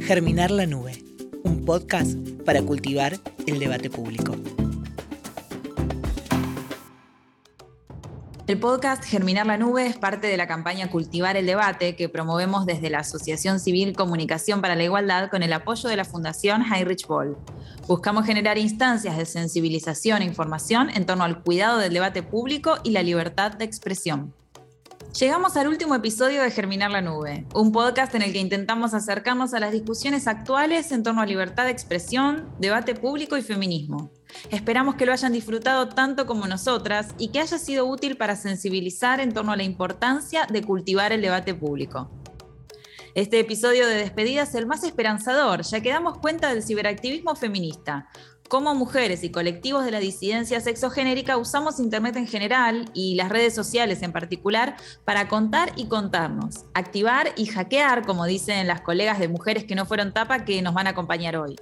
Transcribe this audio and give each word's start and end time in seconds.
Germinar 0.00 0.50
la 0.50 0.66
Nube, 0.66 1.04
un 1.44 1.64
podcast 1.64 2.16
para 2.44 2.60
cultivar 2.62 3.20
el 3.46 3.60
debate 3.60 3.88
público. 3.88 4.34
El 8.48 8.58
podcast 8.58 9.04
Germinar 9.04 9.46
la 9.46 9.58
Nube 9.58 9.86
es 9.86 9.96
parte 9.96 10.26
de 10.26 10.36
la 10.36 10.48
campaña 10.48 10.90
Cultivar 10.90 11.36
el 11.36 11.46
Debate 11.46 11.94
que 11.94 12.08
promovemos 12.08 12.66
desde 12.66 12.90
la 12.90 13.00
Asociación 13.00 13.60
Civil 13.60 13.94
Comunicación 13.94 14.60
para 14.60 14.74
la 14.74 14.82
Igualdad 14.82 15.30
con 15.30 15.44
el 15.44 15.52
apoyo 15.52 15.88
de 15.88 15.96
la 15.96 16.04
Fundación 16.04 16.62
Heinrich 16.62 17.06
Boll. 17.06 17.36
Buscamos 17.86 18.26
generar 18.26 18.58
instancias 18.58 19.16
de 19.16 19.24
sensibilización 19.24 20.22
e 20.22 20.24
información 20.24 20.90
en 20.90 21.06
torno 21.06 21.22
al 21.22 21.42
cuidado 21.44 21.78
del 21.78 21.94
debate 21.94 22.24
público 22.24 22.78
y 22.82 22.90
la 22.90 23.04
libertad 23.04 23.52
de 23.52 23.64
expresión. 23.64 24.34
Llegamos 25.18 25.56
al 25.56 25.68
último 25.68 25.94
episodio 25.94 26.42
de 26.42 26.50
Germinar 26.50 26.90
la 26.90 27.00
Nube, 27.00 27.46
un 27.54 27.72
podcast 27.72 28.14
en 28.14 28.20
el 28.20 28.34
que 28.34 28.38
intentamos 28.38 28.92
acercarnos 28.92 29.54
a 29.54 29.60
las 29.60 29.72
discusiones 29.72 30.26
actuales 30.26 30.92
en 30.92 31.02
torno 31.02 31.22
a 31.22 31.26
libertad 31.26 31.64
de 31.64 31.70
expresión, 31.70 32.52
debate 32.58 32.94
público 32.94 33.38
y 33.38 33.42
feminismo. 33.42 34.12
Esperamos 34.50 34.96
que 34.96 35.06
lo 35.06 35.14
hayan 35.14 35.32
disfrutado 35.32 35.88
tanto 35.88 36.26
como 36.26 36.46
nosotras 36.46 37.14
y 37.16 37.28
que 37.28 37.40
haya 37.40 37.56
sido 37.56 37.86
útil 37.86 38.18
para 38.18 38.36
sensibilizar 38.36 39.20
en 39.20 39.32
torno 39.32 39.52
a 39.52 39.56
la 39.56 39.62
importancia 39.62 40.44
de 40.44 40.62
cultivar 40.62 41.12
el 41.12 41.22
debate 41.22 41.54
público. 41.54 42.10
Este 43.14 43.40
episodio 43.40 43.86
de 43.86 43.94
despedida 43.94 44.42
es 44.42 44.54
el 44.54 44.66
más 44.66 44.84
esperanzador, 44.84 45.62
ya 45.62 45.80
que 45.80 45.88
damos 45.88 46.18
cuenta 46.18 46.52
del 46.52 46.62
ciberactivismo 46.62 47.34
feminista, 47.34 48.10
cómo 48.48 48.74
mujeres 48.74 49.24
y 49.24 49.32
colectivos 49.32 49.84
de 49.84 49.90
la 49.90 49.98
disidencia 49.98 50.60
sexogenérica 50.60 51.36
usamos 51.36 51.80
Internet 51.80 52.16
en 52.16 52.26
general 52.26 52.90
y 52.94 53.16
las 53.16 53.28
redes 53.28 53.54
sociales 53.54 54.02
en 54.02 54.12
particular 54.12 54.76
para 55.04 55.28
contar 55.28 55.72
y 55.76 55.88
contarnos, 55.88 56.64
activar 56.74 57.32
y 57.36 57.46
hackear, 57.46 58.06
como 58.06 58.24
dicen 58.24 58.66
las 58.66 58.80
colegas 58.80 59.18
de 59.18 59.28
mujeres 59.28 59.64
que 59.64 59.74
no 59.74 59.86
fueron 59.86 60.12
tapa 60.12 60.44
que 60.44 60.62
nos 60.62 60.74
van 60.74 60.86
a 60.86 60.90
acompañar 60.90 61.36
hoy. 61.36 61.56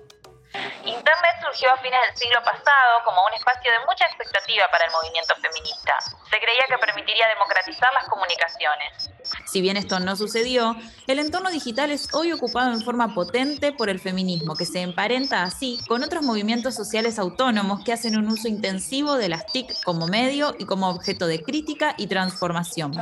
Internet 0.84 1.34
surgió 1.42 1.72
a 1.72 1.76
fines 1.78 1.98
del 2.06 2.16
siglo 2.16 2.38
pasado 2.44 3.02
como 3.04 3.24
un 3.26 3.34
espacio 3.34 3.72
de 3.72 3.78
mucha 3.86 4.06
expectativa 4.06 4.68
para 4.70 4.84
el 4.84 4.92
movimiento 4.92 5.34
feminista. 5.36 5.98
Se 6.30 6.38
creía 6.38 6.62
que 6.68 6.78
permitiría 6.78 7.26
democratizar 7.28 7.92
las 7.92 8.08
comunicaciones. 8.08 9.10
Si 9.46 9.60
bien 9.60 9.76
esto 9.76 10.00
no 10.00 10.16
sucedió, 10.16 10.76
el 11.06 11.18
entorno 11.18 11.50
digital 11.50 11.90
es 11.90 12.12
hoy 12.12 12.32
ocupado 12.32 12.72
en 12.72 12.82
forma 12.82 13.14
potente 13.14 13.72
por 13.72 13.88
el 13.88 14.00
feminismo, 14.00 14.54
que 14.56 14.64
se 14.64 14.80
emparenta 14.80 15.42
así 15.42 15.78
con 15.88 16.02
otros 16.02 16.22
movimientos 16.22 16.74
sociales 16.74 17.18
autónomos 17.18 17.84
que 17.84 17.92
hacen 17.92 18.16
un 18.16 18.28
uso 18.28 18.48
intensivo 18.48 19.16
de 19.16 19.28
las 19.28 19.46
TIC 19.46 19.82
como 19.84 20.06
medio 20.06 20.54
y 20.58 20.64
como 20.64 20.88
objeto 20.88 21.26
de 21.26 21.42
crítica 21.42 21.94
y 21.98 22.06
transformación. 22.06 22.92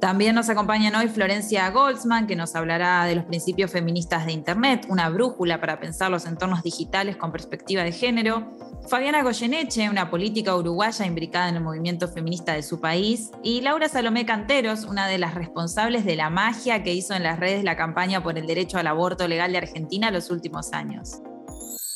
También 0.00 0.34
nos 0.34 0.48
acompañan 0.48 0.94
hoy 0.96 1.08
Florencia 1.08 1.70
Goldsman, 1.70 2.26
que 2.26 2.36
nos 2.36 2.54
hablará 2.54 3.04
de 3.04 3.14
los 3.14 3.24
principios 3.24 3.70
feministas 3.70 4.26
de 4.26 4.32
Internet, 4.32 4.86
una 4.88 5.08
brújula 5.08 5.60
para 5.60 5.80
pensar 5.80 6.10
los 6.10 6.26
entornos 6.26 6.62
digitales 6.62 7.16
con 7.16 7.32
perspectiva 7.32 7.82
de 7.84 7.92
género, 7.92 8.50
Fabiana 8.88 9.22
Goyeneche, 9.22 9.88
una 9.88 10.10
política 10.10 10.54
uruguaya 10.54 11.06
imbricada 11.06 11.48
en 11.48 11.56
el 11.56 11.62
movimiento 11.62 12.06
feminista 12.08 12.52
de 12.52 12.62
su 12.62 12.80
país, 12.80 13.30
y 13.42 13.62
Laura 13.62 13.88
Salomé 13.88 14.26
Canteros, 14.26 14.84
una 14.84 15.08
de 15.08 15.16
las 15.16 15.34
responsables 15.34 16.04
de 16.04 16.16
la 16.16 16.28
magia 16.28 16.82
que 16.82 16.92
hizo 16.92 17.14
en 17.14 17.22
las 17.22 17.40
redes 17.40 17.64
la 17.64 17.76
campaña 17.76 18.22
por 18.22 18.36
el 18.36 18.46
derecho 18.46 18.76
al 18.76 18.86
aborto 18.86 19.26
legal 19.26 19.52
de 19.52 19.58
Argentina 19.58 20.10
los 20.10 20.30
últimos 20.30 20.72
años. 20.74 21.20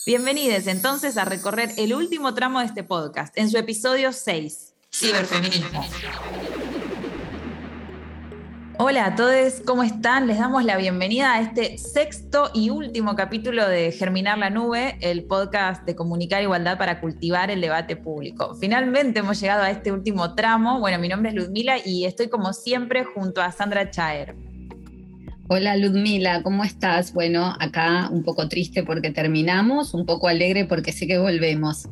Bienvenidos 0.07 0.67
entonces 0.67 1.19
a 1.19 1.27
recorrer 1.27 1.73
el 1.77 1.93
último 1.93 2.33
tramo 2.33 2.61
de 2.61 2.67
este 2.67 2.85
podcast, 2.85 3.37
en 3.37 3.51
su 3.51 3.59
episodio 3.59 4.11
6, 4.13 4.75
Ciberfeminismo. 4.91 5.85
Hola 8.81 9.07
a 9.07 9.17
todos, 9.17 9.61
¿cómo 9.67 9.83
están? 9.83 10.29
Les 10.29 10.39
damos 10.39 10.65
la 10.65 10.77
bienvenida 10.77 11.33
a 11.33 11.41
este 11.41 11.77
sexto 11.79 12.53
y 12.55 12.71
último 12.71 13.17
capítulo 13.17 13.69
de 13.69 13.91
Germinar 13.91 14.39
la 14.39 14.51
Nube, 14.51 14.97
el 15.01 15.25
podcast 15.25 15.85
de 15.85 15.97
Comunicar 15.97 16.45
Igualdad 16.45 16.79
para 16.79 17.01
cultivar 17.01 17.51
el 17.51 17.61
debate 17.61 17.97
público. 17.97 18.55
Finalmente 18.55 19.19
hemos 19.19 19.41
llegado 19.41 19.65
a 19.65 19.71
este 19.73 19.91
último 19.91 20.37
tramo. 20.37 20.79
Bueno, 20.79 21.01
mi 21.01 21.09
nombre 21.09 21.31
es 21.31 21.35
Ludmila 21.35 21.79
y 21.85 22.05
estoy 22.05 22.29
como 22.29 22.53
siempre 22.53 23.03
junto 23.03 23.43
a 23.43 23.51
Sandra 23.51 23.91
Chaer. 23.91 24.37
Hola 25.49 25.77
Ludmila, 25.77 26.45
¿cómo 26.45 26.63
estás? 26.63 27.13
Bueno, 27.13 27.57
acá 27.59 28.09
un 28.13 28.23
poco 28.23 28.49
triste 28.49 28.85
porque 28.85 29.11
terminamos, 29.11 29.93
un 29.93 30.07
poco 30.07 30.29
alegre 30.29 30.67
porque 30.67 30.93
sé 30.93 31.09
que 31.09 31.19
volvemos. 31.19 31.89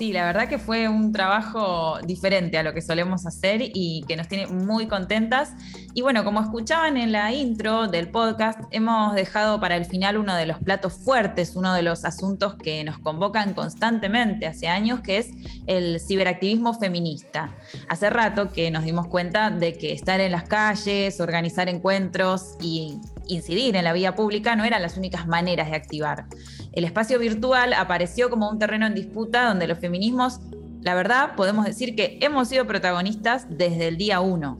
Sí, 0.00 0.14
la 0.14 0.24
verdad 0.24 0.48
que 0.48 0.58
fue 0.58 0.88
un 0.88 1.12
trabajo 1.12 1.98
diferente 2.02 2.56
a 2.56 2.62
lo 2.62 2.72
que 2.72 2.80
solemos 2.80 3.26
hacer 3.26 3.60
y 3.60 4.02
que 4.08 4.16
nos 4.16 4.28
tiene 4.28 4.46
muy 4.46 4.86
contentas. 4.86 5.52
Y 5.92 6.00
bueno, 6.00 6.24
como 6.24 6.40
escuchaban 6.40 6.96
en 6.96 7.12
la 7.12 7.34
intro 7.34 7.86
del 7.86 8.08
podcast, 8.08 8.58
hemos 8.70 9.14
dejado 9.14 9.60
para 9.60 9.76
el 9.76 9.84
final 9.84 10.16
uno 10.16 10.34
de 10.34 10.46
los 10.46 10.56
platos 10.56 10.94
fuertes, 10.94 11.54
uno 11.54 11.74
de 11.74 11.82
los 11.82 12.06
asuntos 12.06 12.54
que 12.54 12.82
nos 12.82 12.96
convocan 12.96 13.52
constantemente 13.52 14.46
hace 14.46 14.68
años, 14.68 15.00
que 15.00 15.18
es 15.18 15.32
el 15.66 16.00
ciberactivismo 16.00 16.72
feminista. 16.72 17.54
Hace 17.90 18.08
rato 18.08 18.52
que 18.52 18.70
nos 18.70 18.84
dimos 18.84 19.06
cuenta 19.06 19.50
de 19.50 19.76
que 19.76 19.92
estar 19.92 20.18
en 20.18 20.32
las 20.32 20.44
calles, 20.44 21.20
organizar 21.20 21.68
encuentros 21.68 22.56
y 22.62 22.98
incidir 23.28 23.76
en 23.76 23.84
la 23.84 23.92
vía 23.92 24.14
pública 24.14 24.56
no 24.56 24.64
eran 24.64 24.80
las 24.80 24.96
únicas 24.96 25.26
maneras 25.26 25.68
de 25.68 25.76
activar. 25.76 26.24
El 26.72 26.84
espacio 26.84 27.18
virtual 27.18 27.72
apareció 27.72 28.30
como 28.30 28.48
un 28.48 28.58
terreno 28.58 28.86
en 28.86 28.94
disputa 28.94 29.48
donde 29.48 29.66
los 29.66 29.78
feminismos, 29.78 30.40
la 30.82 30.94
verdad, 30.94 31.34
podemos 31.36 31.64
decir 31.64 31.94
que 31.96 32.18
hemos 32.20 32.48
sido 32.48 32.66
protagonistas 32.66 33.46
desde 33.50 33.88
el 33.88 33.96
día 33.96 34.20
uno. 34.20 34.58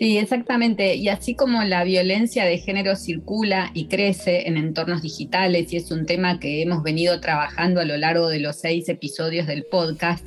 Sí, 0.00 0.16
exactamente. 0.16 0.94
Y 0.94 1.08
así 1.10 1.34
como 1.34 1.62
la 1.62 1.84
violencia 1.84 2.46
de 2.46 2.56
género 2.56 2.96
circula 2.96 3.70
y 3.74 3.86
crece 3.86 4.48
en 4.48 4.56
entornos 4.56 5.02
digitales, 5.02 5.70
y 5.74 5.76
es 5.76 5.90
un 5.90 6.06
tema 6.06 6.40
que 6.40 6.62
hemos 6.62 6.82
venido 6.82 7.20
trabajando 7.20 7.82
a 7.82 7.84
lo 7.84 7.98
largo 7.98 8.28
de 8.28 8.40
los 8.40 8.56
seis 8.56 8.88
episodios 8.88 9.46
del 9.46 9.64
podcast, 9.64 10.24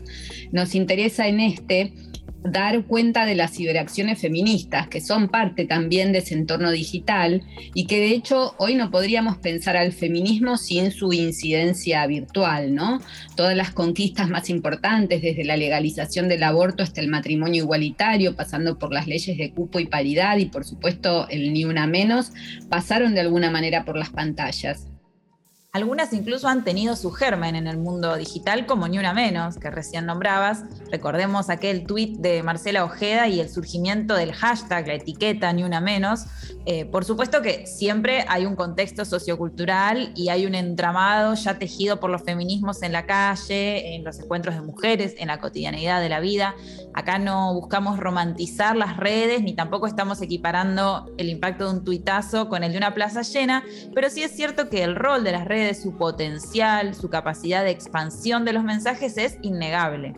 nos 0.51 0.75
interesa 0.75 1.27
en 1.27 1.39
este 1.39 1.93
dar 2.43 2.83
cuenta 2.85 3.25
de 3.25 3.35
las 3.35 3.53
ciberacciones 3.53 4.19
feministas, 4.19 4.87
que 4.87 5.01
son 5.01 5.29
parte 5.29 5.65
también 5.65 6.11
de 6.11 6.19
ese 6.19 6.33
entorno 6.33 6.71
digital 6.71 7.41
y 7.73 7.85
que 7.87 7.99
de 7.99 8.09
hecho 8.09 8.55
hoy 8.57 8.75
no 8.75 8.91
podríamos 8.91 9.37
pensar 9.37 9.77
al 9.77 9.93
feminismo 9.93 10.57
sin 10.57 10.91
su 10.91 11.13
incidencia 11.13 12.05
virtual, 12.07 12.75
¿no? 12.75 13.01
Todas 13.35 13.55
las 13.55 13.71
conquistas 13.71 14.29
más 14.29 14.49
importantes, 14.49 15.21
desde 15.21 15.43
la 15.45 15.57
legalización 15.57 16.27
del 16.27 16.43
aborto 16.43 16.83
hasta 16.83 17.01
el 17.01 17.07
matrimonio 17.07 17.63
igualitario, 17.63 18.35
pasando 18.35 18.77
por 18.77 18.93
las 18.93 19.07
leyes 19.07 19.37
de 19.37 19.51
cupo 19.51 19.79
y 19.79 19.85
paridad 19.85 20.37
y 20.37 20.45
por 20.45 20.65
supuesto 20.65 21.27
el 21.29 21.53
ni 21.53 21.65
una 21.65 21.87
menos, 21.87 22.31
pasaron 22.69 23.13
de 23.13 23.21
alguna 23.21 23.51
manera 23.51 23.85
por 23.85 23.97
las 23.97 24.09
pantallas. 24.09 24.92
Algunas 25.75 26.13
incluso 26.13 26.47
han 26.47 26.63
tenido 26.63 26.95
su 26.95 27.09
germen 27.09 27.55
en 27.55 27.65
el 27.65 27.79
mundo 27.79 28.15
digital, 28.15 28.67
como 28.67 28.87
Ni 28.87 28.99
Una 28.99 29.11
Menos, 29.11 29.57
que 29.57 29.71
recién 29.71 30.05
nombrabas. 30.05 30.65
Recordemos 30.91 31.49
aquel 31.49 31.87
tuit 31.87 32.19
de 32.19 32.43
Marcela 32.43 32.85
Ojeda 32.85 33.27
y 33.27 33.39
el 33.39 33.49
surgimiento 33.49 34.13
del 34.13 34.33
hashtag, 34.33 34.85
la 34.85 34.93
etiqueta 34.93 35.51
Ni 35.51 35.63
Una 35.63 35.81
Menos. 35.81 36.27
Eh, 36.67 36.85
por 36.85 37.05
supuesto 37.05 37.41
que 37.41 37.65
siempre 37.65 38.23
hay 38.29 38.45
un 38.45 38.55
contexto 38.55 39.03
sociocultural 39.03 40.11
y 40.15 40.29
hay 40.29 40.45
un 40.45 40.53
entramado 40.53 41.33
ya 41.33 41.57
tejido 41.57 41.99
por 41.99 42.11
los 42.11 42.21
feminismos 42.21 42.83
en 42.83 42.91
la 42.91 43.07
calle, 43.07 43.95
en 43.95 44.03
los 44.03 44.19
encuentros 44.19 44.53
de 44.53 44.61
mujeres, 44.61 45.15
en 45.17 45.29
la 45.29 45.39
cotidianidad 45.39 46.01
de 46.01 46.09
la 46.09 46.19
vida. 46.19 46.53
Acá 46.93 47.17
no 47.17 47.51
buscamos 47.55 47.99
romantizar 47.99 48.75
las 48.75 48.95
redes 48.95 49.41
ni 49.41 49.53
tampoco 49.53 49.87
estamos 49.87 50.21
equiparando 50.21 51.11
el 51.17 51.29
impacto 51.29 51.65
de 51.65 51.79
un 51.79 51.83
tuitazo 51.83 52.47
con 52.47 52.63
el 52.63 52.73
de 52.73 52.77
una 52.77 52.93
plaza 52.93 53.23
llena, 53.23 53.63
pero 53.95 54.11
sí 54.11 54.21
es 54.21 54.35
cierto 54.35 54.69
que 54.69 54.83
el 54.83 54.95
rol 54.95 55.23
de 55.23 55.31
las 55.31 55.45
redes 55.45 55.62
de 55.63 55.73
su 55.73 55.97
potencial, 55.97 56.95
su 56.95 57.09
capacidad 57.09 57.63
de 57.63 57.71
expansión 57.71 58.45
de 58.45 58.53
los 58.53 58.63
mensajes 58.63 59.17
es 59.17 59.37
innegable. 59.41 60.13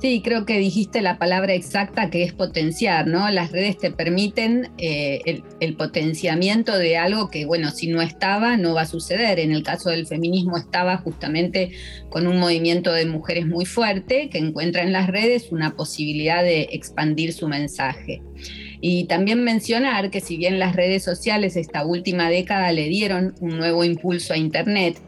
Sí, 0.00 0.22
creo 0.22 0.46
que 0.46 0.58
dijiste 0.58 1.02
la 1.02 1.18
palabra 1.18 1.54
exacta 1.54 2.08
que 2.08 2.22
es 2.22 2.32
potenciar, 2.32 3.08
¿no? 3.08 3.28
Las 3.30 3.50
redes 3.50 3.78
te 3.78 3.90
permiten 3.90 4.70
eh, 4.78 5.20
el, 5.24 5.42
el, 5.58 5.74
potenciamiento 5.74 6.78
de 6.78 6.96
algo 6.96 7.30
que, 7.30 7.46
bueno, 7.46 7.72
si 7.72 7.88
no 7.88 8.00
estaba, 8.00 8.56
no 8.56 8.74
va 8.74 8.82
a 8.82 8.86
suceder. 8.86 9.40
En 9.40 9.50
el 9.50 9.64
caso 9.64 9.90
del 9.90 10.06
feminismo 10.06 10.56
estaba 10.56 10.98
justamente 10.98 11.72
con 12.10 12.28
un 12.28 12.38
movimiento 12.38 12.92
de 12.92 13.06
mujeres 13.06 13.48
muy 13.48 13.66
fuerte 13.66 14.30
que 14.30 14.38
encuentra 14.38 14.82
en 14.82 14.92
las 14.92 15.08
redes 15.08 15.50
una 15.50 15.74
posibilidad 15.74 16.44
de 16.44 16.68
expandir 16.70 17.32
su 17.32 17.48
mensaje. 17.48 18.22
Y 18.80 19.04
también 19.04 19.42
mencionar 19.42 20.10
que 20.10 20.20
si 20.20 20.36
bien 20.36 20.58
las 20.58 20.76
redes 20.76 21.02
sociales 21.02 21.56
esta 21.56 21.84
última 21.84 22.30
década 22.30 22.70
le 22.72 22.88
dieron 22.88 23.34
un 23.40 23.58
nuevo 23.58 23.84
impulso 23.84 24.32
a 24.32 24.36
Internet, 24.36 25.00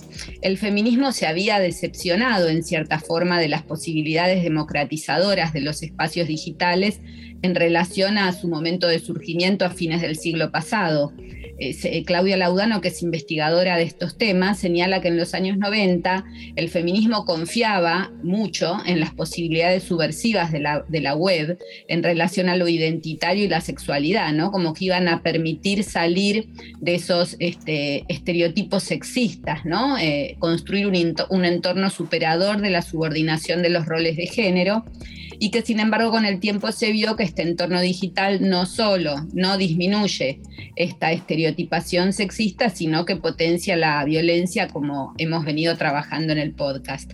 el 0.42 0.58
feminismo 0.58 1.12
se 1.12 1.26
había 1.26 1.60
decepcionado 1.60 2.48
en 2.48 2.64
cierta 2.64 2.98
forma 2.98 3.38
de 3.38 3.48
las 3.48 3.62
posibilidades 3.62 4.42
democratizadoras 4.42 5.52
de 5.52 5.60
los 5.60 5.82
espacios 5.82 6.26
digitales 6.26 7.00
en 7.42 7.54
relación 7.54 8.18
a 8.18 8.32
su 8.32 8.48
momento 8.48 8.86
de 8.88 8.98
surgimiento 8.98 9.64
a 9.64 9.70
fines 9.70 10.00
del 10.00 10.16
siglo 10.16 10.50
pasado. 10.50 11.12
Eh, 11.60 12.04
Claudia 12.04 12.36
Laudano, 12.36 12.80
que 12.80 12.88
es 12.88 13.02
investigadora 13.02 13.76
de 13.76 13.82
estos 13.82 14.16
temas, 14.16 14.58
señala 14.58 15.00
que 15.00 15.08
en 15.08 15.18
los 15.18 15.34
años 15.34 15.58
90 15.58 16.24
el 16.56 16.68
feminismo 16.70 17.24
confiaba 17.26 18.10
mucho 18.22 18.78
en 18.86 18.98
las 18.98 19.12
posibilidades 19.12 19.82
subversivas 19.82 20.52
de 20.52 20.60
la, 20.60 20.84
de 20.88 21.00
la 21.00 21.14
web 21.14 21.58
en 21.88 22.02
relación 22.02 22.48
a 22.48 22.56
lo 22.56 22.66
identitario 22.66 23.44
y 23.44 23.48
la 23.48 23.60
sexualidad, 23.60 24.32
¿no? 24.32 24.50
Como 24.50 24.72
que 24.72 24.86
iban 24.86 25.06
a 25.08 25.22
permitir 25.22 25.84
salir 25.84 26.48
de 26.80 26.94
esos 26.94 27.36
este, 27.38 28.04
estereotipos 28.08 28.82
sexistas, 28.82 29.64
¿no? 29.66 29.98
Eh, 29.98 30.36
construir 30.38 30.86
un, 30.86 31.14
un 31.28 31.44
entorno 31.44 31.90
superador 31.90 32.60
de 32.60 32.70
la 32.70 32.82
subordinación 32.82 33.62
de 33.62 33.70
los 33.70 33.86
roles 33.86 34.16
de 34.16 34.26
género 34.26 34.84
y 35.42 35.50
que 35.50 35.62
sin 35.62 35.80
embargo 35.80 36.10
con 36.10 36.26
el 36.26 36.38
tiempo 36.38 36.70
se 36.70 36.92
vio 36.92 37.16
que 37.16 37.24
este 37.24 37.42
entorno 37.42 37.80
digital 37.80 38.46
no 38.48 38.66
solo 38.66 39.26
no 39.32 39.56
disminuye 39.56 40.42
esta 40.76 41.12
estereotipación 41.12 42.12
sexista, 42.12 42.68
sino 42.68 43.06
que 43.06 43.16
potencia 43.16 43.74
la 43.74 44.04
violencia 44.04 44.68
como 44.68 45.14
hemos 45.16 45.46
venido 45.46 45.76
trabajando 45.78 46.34
en 46.34 46.38
el 46.38 46.52
podcast. 46.52 47.10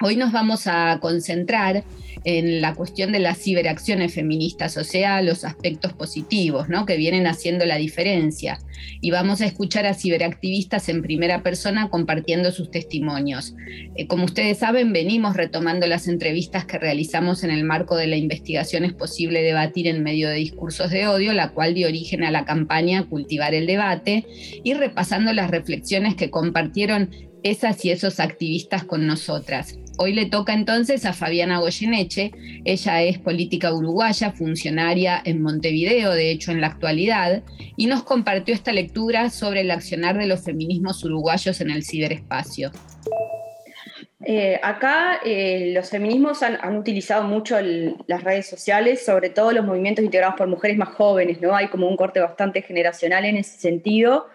Hoy 0.00 0.14
nos 0.14 0.30
vamos 0.30 0.68
a 0.68 0.98
concentrar 1.02 1.82
en 2.24 2.60
la 2.60 2.74
cuestión 2.74 3.12
de 3.12 3.18
las 3.18 3.38
ciberacciones 3.38 4.14
feministas, 4.14 4.76
o 4.76 4.84
sea, 4.84 5.22
los 5.22 5.44
aspectos 5.44 5.92
positivos, 5.92 6.68
¿no? 6.68 6.86
Que 6.86 6.96
vienen 6.96 7.26
haciendo 7.26 7.64
la 7.66 7.76
diferencia. 7.76 8.58
Y 9.00 9.10
vamos 9.10 9.40
a 9.40 9.46
escuchar 9.46 9.86
a 9.86 9.94
ciberactivistas 9.94 10.88
en 10.88 11.02
primera 11.02 11.42
persona 11.42 11.88
compartiendo 11.88 12.50
sus 12.52 12.70
testimonios. 12.70 13.54
Eh, 13.96 14.06
como 14.06 14.24
ustedes 14.24 14.58
saben, 14.58 14.92
venimos 14.92 15.36
retomando 15.36 15.86
las 15.86 16.08
entrevistas 16.08 16.64
que 16.64 16.78
realizamos 16.78 17.44
en 17.44 17.50
el 17.50 17.64
marco 17.64 17.96
de 17.96 18.06
la 18.06 18.16
investigación 18.16 18.84
Es 18.84 18.92
posible 18.92 19.42
debatir 19.42 19.86
en 19.86 20.02
medio 20.02 20.28
de 20.28 20.36
discursos 20.36 20.90
de 20.90 21.06
odio, 21.06 21.32
la 21.32 21.50
cual 21.50 21.74
dio 21.74 21.88
origen 21.88 22.24
a 22.24 22.30
la 22.30 22.44
campaña 22.44 23.04
Cultivar 23.04 23.54
el 23.54 23.66
debate, 23.66 24.26
y 24.62 24.74
repasando 24.74 25.32
las 25.32 25.50
reflexiones 25.50 26.14
que 26.14 26.30
compartieron 26.30 27.10
esas 27.42 27.84
y 27.84 27.90
esos 27.90 28.20
activistas 28.20 28.84
con 28.84 29.06
nosotras. 29.06 29.78
Hoy 30.02 30.14
le 30.14 30.24
toca 30.24 30.54
entonces 30.54 31.04
a 31.04 31.12
Fabiana 31.12 31.58
Goyeneche. 31.58 32.32
Ella 32.64 33.02
es 33.02 33.18
política 33.18 33.70
uruguaya, 33.74 34.32
funcionaria 34.32 35.20
en 35.22 35.42
Montevideo, 35.42 36.12
de 36.12 36.30
hecho 36.30 36.52
en 36.52 36.62
la 36.62 36.68
actualidad, 36.68 37.42
y 37.76 37.84
nos 37.84 38.02
compartió 38.02 38.54
esta 38.54 38.72
lectura 38.72 39.28
sobre 39.28 39.60
el 39.60 39.70
accionar 39.70 40.16
de 40.16 40.26
los 40.26 40.42
feminismos 40.42 41.04
uruguayos 41.04 41.60
en 41.60 41.68
el 41.68 41.84
ciberespacio. 41.84 42.70
Eh, 44.24 44.58
acá 44.62 45.20
eh, 45.22 45.72
los 45.74 45.90
feminismos 45.90 46.42
han, 46.42 46.78
utilizado 46.78 47.24
mucho 47.24 47.58
las 48.06 48.24
redes 48.24 48.48
sociales, 48.48 49.04
sobre 49.04 49.28
todo 49.28 49.52
los 49.52 49.66
movimientos 49.66 50.02
integrados 50.02 50.36
por 50.38 50.46
mujeres 50.46 50.78
más 50.78 50.94
jóvenes, 50.94 51.42
¿no? 51.42 51.54
Hay 51.54 51.68
como 51.68 51.86
un 51.86 51.98
corte 51.98 52.20
bastante 52.20 52.62
generacional 52.62 53.26
en 53.26 53.36
ese 53.36 53.58
sentido 53.58 54.28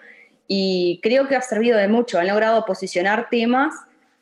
y 0.48 1.00
creo 1.02 1.28
que 1.28 1.36
ha 1.36 1.42
servido 1.42 1.80
de 1.80 1.88
mucho. 1.88 2.20
Han 2.20 2.28
logrado 2.28 2.66
posicionar 2.68 3.30
temas 3.32 3.74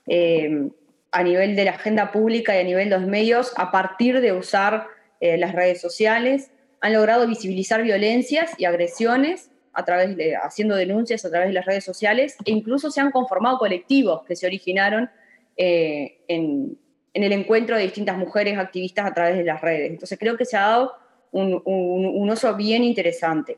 eh, 0.08 0.70
a 1.14 1.24
nivel 1.24 1.56
de 1.56 1.66
la 1.66 1.72
agenda 1.72 2.12
pública 2.12 2.56
y 2.56 2.60
a 2.60 2.64
nivel 2.64 2.90
de 2.90 2.98
los 2.98 3.08
medios 3.08 3.54
a 3.56 3.72
partir 3.72 4.20
de 4.20 4.34
usar 4.34 4.88
eh, 5.22 5.38
las 5.38 5.54
redes 5.54 5.80
sociales. 5.80 6.52
Han 6.82 6.94
logrado 6.94 7.28
visibilizar 7.28 7.84
violencias 7.84 8.52
y 8.58 8.66
agresiones 8.66 9.52
a 9.74 9.86
través 9.86 10.18
de, 10.18 10.36
haciendo 10.36 10.76
denuncias 10.76 11.24
a 11.24 11.30
través 11.30 11.50
de 11.50 11.54
las 11.54 11.66
redes 11.66 11.84
sociales 11.84 12.36
e 12.46 12.52
incluso 12.52 12.92
se 12.92 13.00
han 13.00 13.12
conformado 13.12 13.60
colectivos 13.60 14.24
que 14.26 14.36
se 14.36 14.48
originaron 14.48 15.10
eh, 15.56 16.18
en, 16.28 16.78
el 17.14 17.32
encuentro 17.32 17.78
de 17.78 17.84
distintas 17.84 18.18
mujeres 18.18 18.58
activistas 18.58 19.06
a 19.06 19.14
través 19.14 19.38
de 19.38 19.44
las 19.44 19.62
redes. 19.62 19.92
Entonces 19.92 20.18
creo 20.18 20.36
que 20.36 20.46
se 20.46 20.58
ha 20.58 20.62
dado 20.62 20.94
un, 21.32 21.62
un 21.64 22.30
uso 22.30 22.56
bien 22.56 22.84
interesante. 22.84 23.58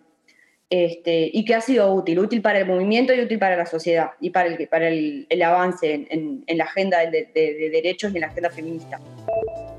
Este, 0.72 1.30
y 1.32 1.46
que 1.46 1.54
ha 1.54 1.62
sido 1.62 1.94
útil, 1.94 2.18
útil 2.18 2.42
para 2.42 2.60
el 2.60 2.66
movimiento 2.66 3.14
y 3.14 3.22
útil 3.22 3.38
para 3.38 3.56
la 3.56 3.68
sociedad 3.68 4.12
y 4.20 4.32
para 4.32 4.50
el, 4.50 4.68
para 4.68 4.88
el, 4.90 5.42
avance 5.44 6.08
en, 6.10 6.44
la 6.48 6.64
agenda 6.64 7.00
de, 7.00 7.30
de 7.34 7.70
derechos 7.72 8.12
y 8.12 8.16
en 8.16 8.22
la 8.22 8.28
agenda 8.28 8.50
feminista. 8.50 9.00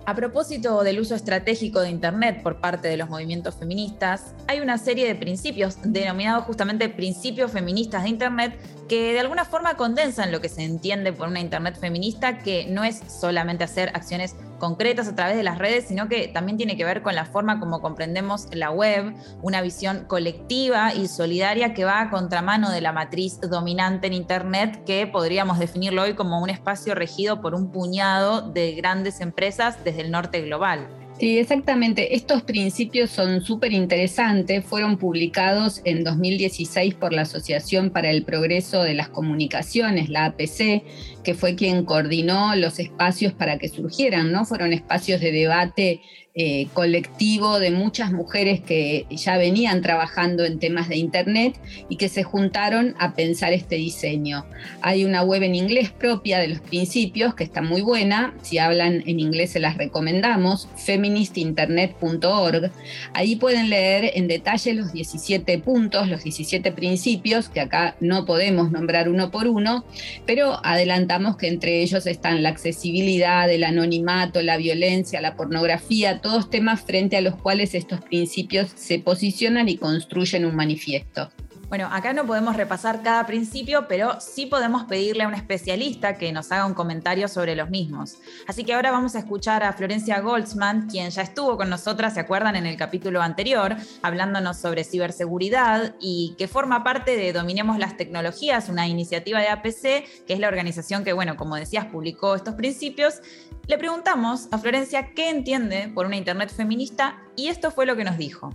A 0.08 0.14
propósito 0.14 0.84
del 0.84 1.00
uso 1.00 1.16
estratégico 1.16 1.80
de 1.80 1.90
Internet 1.90 2.40
por 2.44 2.60
parte 2.60 2.86
de 2.86 2.96
los 2.96 3.08
movimientos 3.08 3.56
feministas, 3.56 4.36
hay 4.46 4.60
una 4.60 4.78
serie 4.78 5.08
de 5.08 5.16
principios 5.16 5.78
denominados 5.82 6.44
justamente 6.44 6.88
principios 6.88 7.50
feministas 7.50 8.04
de 8.04 8.10
Internet 8.10 8.52
que 8.88 9.12
de 9.12 9.20
alguna 9.20 9.44
forma 9.44 9.76
condensan 9.76 10.32
lo 10.32 10.40
que 10.40 10.48
se 10.48 10.62
entiende 10.62 11.12
por 11.12 11.28
una 11.28 11.40
Internet 11.40 11.78
feminista, 11.78 12.38
que 12.38 12.66
no 12.66 12.84
es 12.84 13.00
solamente 13.08 13.64
hacer 13.64 13.90
acciones 13.94 14.36
concretas 14.58 15.08
a 15.08 15.14
través 15.14 15.36
de 15.36 15.42
las 15.42 15.58
redes, 15.58 15.86
sino 15.88 16.08
que 16.08 16.28
también 16.28 16.56
tiene 16.56 16.76
que 16.76 16.84
ver 16.84 17.02
con 17.02 17.14
la 17.14 17.26
forma 17.26 17.60
como 17.60 17.80
comprendemos 17.80 18.46
la 18.52 18.70
web, 18.70 19.14
una 19.42 19.60
visión 19.60 20.04
colectiva 20.06 20.94
y 20.94 21.08
solidaria 21.08 21.74
que 21.74 21.84
va 21.84 22.00
a 22.00 22.10
contramano 22.10 22.70
de 22.70 22.80
la 22.80 22.92
matriz 22.92 23.40
dominante 23.40 24.06
en 24.06 24.14
Internet, 24.14 24.84
que 24.84 25.06
podríamos 25.06 25.58
definirlo 25.58 26.02
hoy 26.02 26.14
como 26.14 26.40
un 26.40 26.50
espacio 26.50 26.94
regido 26.94 27.40
por 27.40 27.54
un 27.54 27.70
puñado 27.70 28.42
de 28.42 28.72
grandes 28.74 29.20
empresas 29.20 29.82
desde 29.84 30.02
el 30.02 30.10
norte 30.10 30.40
global. 30.42 31.05
Sí, 31.18 31.38
exactamente. 31.38 32.14
Estos 32.14 32.42
principios 32.42 33.10
son 33.10 33.40
súper 33.42 33.72
interesantes. 33.72 34.62
Fueron 34.64 34.98
publicados 34.98 35.80
en 35.84 36.04
2016 36.04 36.94
por 36.94 37.14
la 37.14 37.22
Asociación 37.22 37.88
para 37.88 38.10
el 38.10 38.22
Progreso 38.22 38.82
de 38.82 38.92
las 38.92 39.08
Comunicaciones, 39.08 40.10
la 40.10 40.26
APC, 40.26 40.82
que 41.24 41.34
fue 41.34 41.54
quien 41.54 41.86
coordinó 41.86 42.54
los 42.54 42.78
espacios 42.78 43.32
para 43.32 43.56
que 43.56 43.68
surgieran, 43.68 44.30
¿no? 44.30 44.44
Fueron 44.44 44.74
espacios 44.74 45.22
de 45.22 45.32
debate 45.32 46.02
eh, 46.38 46.68
colectivo 46.74 47.58
de 47.58 47.70
muchas 47.70 48.12
mujeres 48.12 48.60
que 48.60 49.06
ya 49.08 49.38
venían 49.38 49.80
trabajando 49.80 50.44
en 50.44 50.58
temas 50.58 50.86
de 50.86 50.98
Internet 50.98 51.58
y 51.88 51.96
que 51.96 52.10
se 52.10 52.24
juntaron 52.24 52.94
a 52.98 53.14
pensar 53.14 53.54
este 53.54 53.76
diseño. 53.76 54.44
Hay 54.82 55.06
una 55.06 55.22
web 55.22 55.42
en 55.44 55.54
inglés 55.54 55.90
propia 55.90 56.38
de 56.38 56.48
los 56.48 56.60
principios 56.60 57.34
que 57.34 57.42
está 57.42 57.62
muy 57.62 57.80
buena, 57.80 58.34
si 58.42 58.58
hablan 58.58 59.02
en 59.06 59.18
inglés 59.18 59.52
se 59.52 59.60
las 59.60 59.78
recomendamos, 59.78 60.68
feministinternet.org. 60.76 62.70
Ahí 63.14 63.36
pueden 63.36 63.70
leer 63.70 64.10
en 64.14 64.28
detalle 64.28 64.74
los 64.74 64.92
17 64.92 65.58
puntos, 65.60 66.06
los 66.06 66.22
17 66.22 66.70
principios, 66.72 67.48
que 67.48 67.60
acá 67.60 67.96
no 68.00 68.26
podemos 68.26 68.70
nombrar 68.70 69.08
uno 69.08 69.30
por 69.30 69.48
uno, 69.48 69.86
pero 70.26 70.60
adelantamos 70.66 71.38
que 71.38 71.48
entre 71.48 71.80
ellos 71.80 72.06
están 72.06 72.42
la 72.42 72.50
accesibilidad, 72.50 73.50
el 73.50 73.64
anonimato, 73.64 74.42
la 74.42 74.58
violencia, 74.58 75.22
la 75.22 75.34
pornografía, 75.34 76.20
todos 76.26 76.50
temas 76.50 76.82
frente 76.82 77.16
a 77.16 77.20
los 77.20 77.36
cuales 77.36 77.72
estos 77.72 78.00
principios 78.00 78.72
se 78.74 78.98
posicionan 78.98 79.68
y 79.68 79.76
construyen 79.76 80.44
un 80.44 80.56
manifiesto. 80.56 81.30
Bueno, 81.68 81.88
acá 81.90 82.12
no 82.12 82.24
podemos 82.24 82.56
repasar 82.56 83.02
cada 83.02 83.26
principio, 83.26 83.88
pero 83.88 84.20
sí 84.20 84.46
podemos 84.46 84.84
pedirle 84.84 85.24
a 85.24 85.28
un 85.28 85.34
especialista 85.34 86.14
que 86.14 86.30
nos 86.30 86.52
haga 86.52 86.64
un 86.64 86.74
comentario 86.74 87.26
sobre 87.26 87.56
los 87.56 87.70
mismos. 87.70 88.18
Así 88.46 88.62
que 88.62 88.72
ahora 88.72 88.92
vamos 88.92 89.16
a 89.16 89.18
escuchar 89.18 89.64
a 89.64 89.72
Florencia 89.72 90.20
Goldsman, 90.20 90.88
quien 90.88 91.10
ya 91.10 91.22
estuvo 91.22 91.56
con 91.56 91.68
nosotras, 91.68 92.14
¿se 92.14 92.20
acuerdan? 92.20 92.54
En 92.54 92.66
el 92.66 92.76
capítulo 92.76 93.20
anterior, 93.20 93.74
hablándonos 94.02 94.58
sobre 94.58 94.84
ciberseguridad 94.84 95.96
y 96.00 96.36
que 96.38 96.46
forma 96.46 96.84
parte 96.84 97.16
de 97.16 97.32
Dominemos 97.32 97.78
las 97.78 97.96
Tecnologías, 97.96 98.68
una 98.68 98.86
iniciativa 98.86 99.40
de 99.40 99.48
APC, 99.48 100.24
que 100.24 100.34
es 100.34 100.38
la 100.38 100.46
organización 100.46 101.02
que, 101.02 101.12
bueno, 101.12 101.36
como 101.36 101.56
decías, 101.56 101.86
publicó 101.86 102.36
estos 102.36 102.54
principios 102.54 103.20
le 103.66 103.78
preguntamos 103.78 104.46
a 104.52 104.58
Florencia 104.58 105.12
qué 105.12 105.28
entiende 105.28 105.90
por 105.92 106.06
una 106.06 106.14
Internet 106.14 106.54
feminista 106.54 107.18
y 107.34 107.48
esto 107.48 107.72
fue 107.72 107.84
lo 107.84 107.96
que 107.96 108.04
nos 108.04 108.16
dijo. 108.16 108.50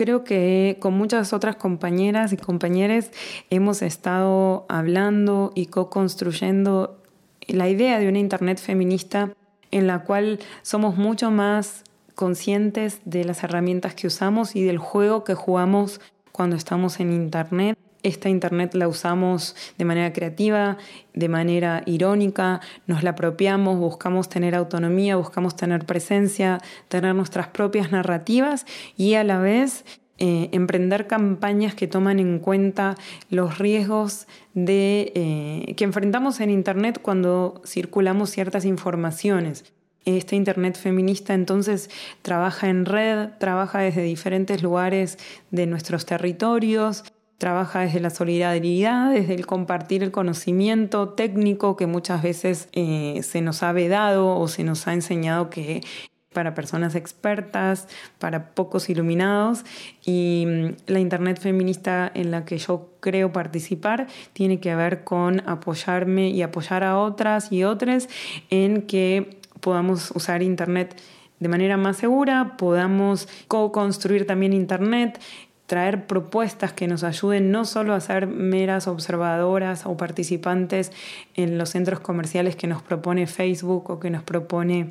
Creo 0.00 0.24
que 0.24 0.78
con 0.80 0.94
muchas 0.94 1.34
otras 1.34 1.56
compañeras 1.56 2.32
y 2.32 2.38
compañeros 2.38 3.10
hemos 3.50 3.82
estado 3.82 4.64
hablando 4.70 5.52
y 5.54 5.66
co-construyendo 5.66 7.02
la 7.46 7.68
idea 7.68 7.98
de 7.98 8.08
una 8.08 8.18
Internet 8.18 8.58
feminista 8.60 9.34
en 9.70 9.86
la 9.86 9.98
cual 10.04 10.38
somos 10.62 10.96
mucho 10.96 11.30
más 11.30 11.84
conscientes 12.14 13.02
de 13.04 13.24
las 13.24 13.44
herramientas 13.44 13.94
que 13.94 14.06
usamos 14.06 14.56
y 14.56 14.64
del 14.64 14.78
juego 14.78 15.22
que 15.22 15.34
jugamos 15.34 16.00
cuando 16.32 16.56
estamos 16.56 16.98
en 16.98 17.12
Internet 17.12 17.76
esta 18.02 18.28
Internet 18.28 18.74
la 18.74 18.88
usamos 18.88 19.56
de 19.78 19.84
manera 19.84 20.12
creativa, 20.12 20.78
de 21.14 21.28
manera 21.28 21.82
irónica, 21.86 22.60
nos 22.86 23.02
la 23.02 23.10
apropiamos, 23.10 23.78
buscamos 23.78 24.28
tener 24.28 24.54
autonomía, 24.54 25.16
buscamos 25.16 25.56
tener 25.56 25.84
presencia, 25.86 26.60
tener 26.88 27.14
nuestras 27.14 27.48
propias 27.48 27.92
narrativas 27.92 28.66
y 28.96 29.14
a 29.14 29.24
la 29.24 29.38
vez 29.38 29.84
eh, 30.22 30.50
emprender 30.52 31.06
campañas 31.06 31.74
que 31.74 31.86
toman 31.86 32.18
en 32.18 32.40
cuenta 32.40 32.94
los 33.30 33.58
riesgos 33.58 34.26
eh, 34.54 35.74
que 35.76 35.84
enfrentamos 35.84 36.40
en 36.40 36.50
Internet 36.50 37.00
cuando 37.00 37.62
circulamos 37.64 38.30
ciertas 38.30 38.66
informaciones. 38.66 39.72
Este 40.04 40.36
Internet 40.36 40.76
feminista 40.76 41.32
entonces 41.32 41.88
trabaja 42.20 42.68
en 42.68 42.84
red, 42.84 43.30
trabaja 43.38 43.80
desde 43.80 44.02
diferentes 44.02 44.62
lugares 44.62 45.18
de 45.50 45.66
nuestros 45.66 46.04
territorios, 46.04 47.04
trabaja 47.40 47.80
desde 47.80 48.00
la 48.00 48.10
solidaridad, 48.10 49.12
desde 49.12 49.32
el 49.32 49.46
compartir 49.46 50.02
el 50.02 50.10
conocimiento 50.10 51.08
técnico 51.08 51.74
que 51.74 51.86
muchas 51.86 52.22
veces 52.22 52.68
eh, 52.72 53.22
se 53.22 53.40
nos 53.40 53.62
ha 53.62 53.72
vedado 53.72 54.36
o 54.36 54.46
se 54.46 54.62
nos 54.62 54.86
ha 54.86 54.92
enseñado 54.92 55.48
que 55.48 55.80
para 56.34 56.54
personas 56.54 56.94
expertas, 56.94 57.88
para 58.18 58.50
pocos 58.54 58.90
iluminados. 58.90 59.64
Y 60.04 60.44
mm, 60.46 60.92
la 60.92 61.00
Internet 61.00 61.40
feminista 61.40 62.12
en 62.14 62.30
la 62.30 62.44
que 62.44 62.58
yo 62.58 62.90
creo 63.00 63.32
participar 63.32 64.06
tiene 64.34 64.60
que 64.60 64.76
ver 64.76 65.02
con 65.02 65.40
apoyarme 65.48 66.28
y 66.28 66.42
apoyar 66.42 66.84
a 66.84 66.98
otras 66.98 67.50
y 67.50 67.64
otros 67.64 68.10
en 68.50 68.82
que 68.82 69.40
podamos 69.60 70.10
usar 70.14 70.42
Internet 70.42 70.94
de 71.38 71.48
manera 71.48 71.78
más 71.78 71.96
segura, 71.96 72.58
podamos 72.58 73.26
co-construir 73.48 74.26
también 74.26 74.52
Internet, 74.52 75.18
traer 75.70 76.08
propuestas 76.08 76.72
que 76.72 76.88
nos 76.88 77.04
ayuden 77.04 77.52
no 77.52 77.64
solo 77.64 77.94
a 77.94 78.00
ser 78.00 78.26
meras 78.26 78.88
observadoras 78.88 79.86
o 79.86 79.96
participantes 79.96 80.90
en 81.36 81.58
los 81.58 81.68
centros 81.70 82.00
comerciales 82.00 82.56
que 82.56 82.66
nos 82.66 82.82
propone 82.82 83.28
Facebook 83.28 83.88
o 83.88 84.00
que 84.00 84.10
nos 84.10 84.24
propone 84.24 84.90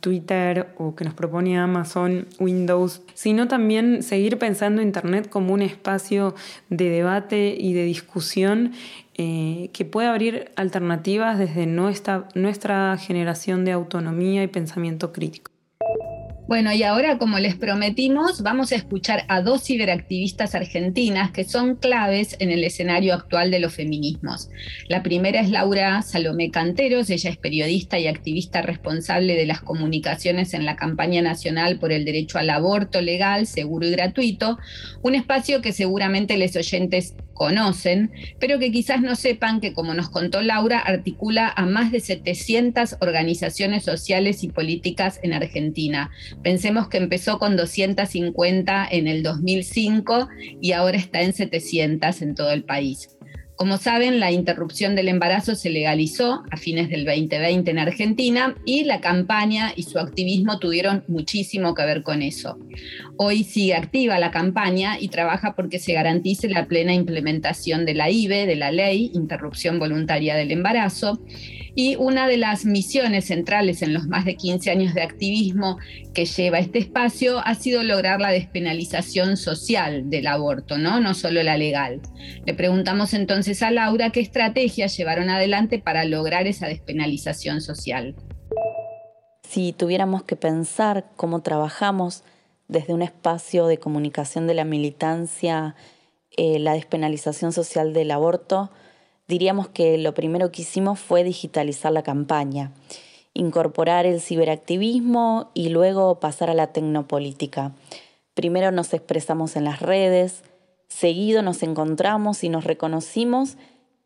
Twitter 0.00 0.74
o 0.78 0.96
que 0.96 1.04
nos 1.04 1.14
propone 1.14 1.56
Amazon, 1.56 2.26
Windows, 2.40 3.02
sino 3.14 3.46
también 3.46 4.02
seguir 4.02 4.36
pensando 4.36 4.82
Internet 4.82 5.28
como 5.28 5.54
un 5.54 5.62
espacio 5.62 6.34
de 6.70 6.90
debate 6.90 7.54
y 7.56 7.72
de 7.72 7.84
discusión 7.84 8.72
eh, 9.14 9.70
que 9.72 9.84
puede 9.84 10.08
abrir 10.08 10.50
alternativas 10.56 11.38
desde 11.38 11.66
nuestra, 11.66 12.26
nuestra 12.34 12.96
generación 12.98 13.64
de 13.64 13.70
autonomía 13.70 14.42
y 14.42 14.48
pensamiento 14.48 15.12
crítico. 15.12 15.55
Bueno, 16.48 16.72
y 16.72 16.84
ahora, 16.84 17.18
como 17.18 17.40
les 17.40 17.56
prometimos, 17.56 18.42
vamos 18.42 18.70
a 18.70 18.76
escuchar 18.76 19.24
a 19.26 19.42
dos 19.42 19.64
ciberactivistas 19.64 20.54
argentinas 20.54 21.32
que 21.32 21.42
son 21.42 21.74
claves 21.74 22.36
en 22.38 22.52
el 22.52 22.62
escenario 22.62 23.14
actual 23.14 23.50
de 23.50 23.58
los 23.58 23.74
feminismos. 23.74 24.48
La 24.88 25.02
primera 25.02 25.40
es 25.40 25.50
Laura 25.50 26.02
Salomé 26.02 26.52
Canteros, 26.52 27.10
ella 27.10 27.30
es 27.30 27.36
periodista 27.36 27.98
y 27.98 28.06
activista 28.06 28.62
responsable 28.62 29.34
de 29.34 29.44
las 29.44 29.60
comunicaciones 29.60 30.54
en 30.54 30.64
la 30.64 30.76
campaña 30.76 31.20
nacional 31.20 31.80
por 31.80 31.90
el 31.90 32.04
derecho 32.04 32.38
al 32.38 32.50
aborto 32.50 33.00
legal, 33.00 33.48
seguro 33.48 33.88
y 33.88 33.90
gratuito, 33.90 34.56
un 35.02 35.16
espacio 35.16 35.60
que 35.60 35.72
seguramente 35.72 36.36
les 36.36 36.54
oyentes 36.54 37.16
conocen, 37.36 38.10
pero 38.40 38.58
que 38.58 38.72
quizás 38.72 39.00
no 39.00 39.14
sepan 39.14 39.60
que, 39.60 39.72
como 39.72 39.94
nos 39.94 40.10
contó 40.10 40.42
Laura, 40.42 40.80
articula 40.80 41.52
a 41.54 41.66
más 41.66 41.92
de 41.92 42.00
700 42.00 42.96
organizaciones 43.00 43.84
sociales 43.84 44.42
y 44.42 44.48
políticas 44.48 45.20
en 45.22 45.32
Argentina. 45.32 46.10
Pensemos 46.42 46.88
que 46.88 46.96
empezó 46.96 47.38
con 47.38 47.56
250 47.56 48.88
en 48.90 49.06
el 49.06 49.22
2005 49.22 50.28
y 50.60 50.72
ahora 50.72 50.96
está 50.96 51.22
en 51.22 51.32
700 51.32 52.22
en 52.22 52.34
todo 52.34 52.50
el 52.50 52.64
país. 52.64 53.15
Como 53.56 53.78
saben, 53.78 54.20
la 54.20 54.30
interrupción 54.30 54.94
del 54.96 55.08
embarazo 55.08 55.54
se 55.54 55.70
legalizó 55.70 56.42
a 56.50 56.58
fines 56.58 56.90
del 56.90 57.06
2020 57.06 57.70
en 57.70 57.78
Argentina 57.78 58.54
y 58.66 58.84
la 58.84 59.00
campaña 59.00 59.72
y 59.74 59.84
su 59.84 59.98
activismo 59.98 60.58
tuvieron 60.58 61.04
muchísimo 61.08 61.74
que 61.74 61.86
ver 61.86 62.02
con 62.02 62.20
eso. 62.20 62.58
Hoy 63.16 63.44
sigue 63.44 63.74
activa 63.74 64.18
la 64.18 64.30
campaña 64.30 65.00
y 65.00 65.08
trabaja 65.08 65.54
porque 65.54 65.78
se 65.78 65.94
garantice 65.94 66.50
la 66.50 66.66
plena 66.66 66.92
implementación 66.92 67.86
de 67.86 67.94
la 67.94 68.10
IBE, 68.10 68.44
de 68.44 68.56
la 68.56 68.70
ley, 68.70 69.10
interrupción 69.14 69.78
voluntaria 69.78 70.36
del 70.36 70.52
embarazo, 70.52 71.18
y 71.78 71.94
una 71.96 72.26
de 72.26 72.38
las 72.38 72.64
misiones 72.64 73.26
centrales 73.26 73.82
en 73.82 73.92
los 73.92 74.06
más 74.06 74.24
de 74.24 74.34
15 74.34 74.70
años 74.70 74.94
de 74.94 75.02
activismo 75.02 75.76
que 76.14 76.24
lleva 76.24 76.58
este 76.58 76.78
espacio 76.78 77.38
ha 77.44 77.54
sido 77.54 77.82
lograr 77.82 78.18
la 78.18 78.30
despenalización 78.30 79.36
social 79.36 80.08
del 80.08 80.26
aborto, 80.26 80.78
¿no? 80.78 81.00
No 81.00 81.12
solo 81.12 81.42
la 81.42 81.58
legal. 81.58 82.00
Le 82.46 82.54
preguntamos 82.54 83.12
entonces 83.12 83.62
a 83.62 83.70
Laura 83.70 84.08
qué 84.10 84.20
estrategias 84.20 84.96
llevaron 84.96 85.28
adelante 85.28 85.78
para 85.78 86.06
lograr 86.06 86.46
esa 86.46 86.66
despenalización 86.66 87.60
social. 87.60 88.16
Si 89.42 89.74
tuviéramos 89.74 90.24
que 90.24 90.34
pensar 90.34 91.04
cómo 91.14 91.42
trabajamos 91.42 92.24
desde 92.68 92.94
un 92.94 93.02
espacio 93.02 93.66
de 93.66 93.76
comunicación 93.76 94.46
de 94.46 94.54
la 94.54 94.64
militancia, 94.64 95.76
eh, 96.38 96.58
la 96.58 96.72
despenalización 96.72 97.52
social 97.52 97.92
del 97.92 98.12
aborto, 98.12 98.70
diríamos 99.28 99.68
que 99.68 99.98
lo 99.98 100.14
primero 100.14 100.50
que 100.52 100.62
hicimos 100.62 100.98
fue 100.98 101.24
digitalizar 101.24 101.92
la 101.92 102.02
campaña, 102.02 102.72
incorporar 103.34 104.06
el 104.06 104.20
ciberactivismo 104.20 105.50
y 105.54 105.68
luego 105.68 106.20
pasar 106.20 106.50
a 106.50 106.54
la 106.54 106.68
tecnopolítica. 106.68 107.72
Primero 108.34 108.70
nos 108.70 108.94
expresamos 108.94 109.56
en 109.56 109.64
las 109.64 109.80
redes, 109.80 110.42
seguido 110.88 111.42
nos 111.42 111.62
encontramos 111.62 112.44
y 112.44 112.48
nos 112.48 112.64
reconocimos 112.64 113.56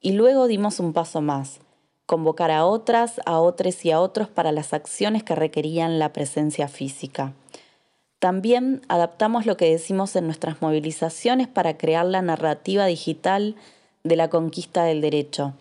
y 0.01 0.13
luego 0.13 0.47
dimos 0.47 0.81
un 0.81 0.93
paso 0.93 1.21
más, 1.21 1.61
convocar 2.07 2.51
a 2.51 2.65
otras, 2.65 3.21
a 3.27 3.39
otros 3.39 3.85
y 3.85 3.91
a 3.91 4.01
otros 4.01 4.29
para 4.29 4.53
las 4.53 4.73
acciones 4.73 5.23
que 5.23 5.35
requerían 5.35 5.99
la 5.99 6.13
presencia 6.13 6.69
física. 6.69 7.35
También 8.19 8.83
adaptamos 8.89 9.47
lo 9.47 9.57
que 9.57 9.71
decimos 9.71 10.15
en 10.17 10.27
nuestras 10.27 10.61
movilizaciones 10.61 11.49
para 11.49 11.79
crear 11.79 12.05
la 12.05 12.21
narrativa 12.21 12.87
digital 12.87 13.57
de 14.05 14.17
la 14.17 14.29
conquista 14.29 14.85
del 14.85 15.01
derecho, 15.01 15.55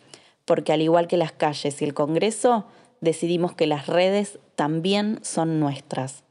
porque 0.45 0.73
al 0.73 0.81
igual 0.81 1.07
que 1.07 1.17
las 1.17 1.31
calles 1.31 1.81
y 1.81 1.85
el 1.85 1.93
Congreso, 1.93 2.65
decidimos 3.01 3.53
que 3.53 3.67
las 3.67 3.87
redes 3.87 4.39
también 4.55 5.19
son 5.21 5.59
nuestras. 5.59 6.23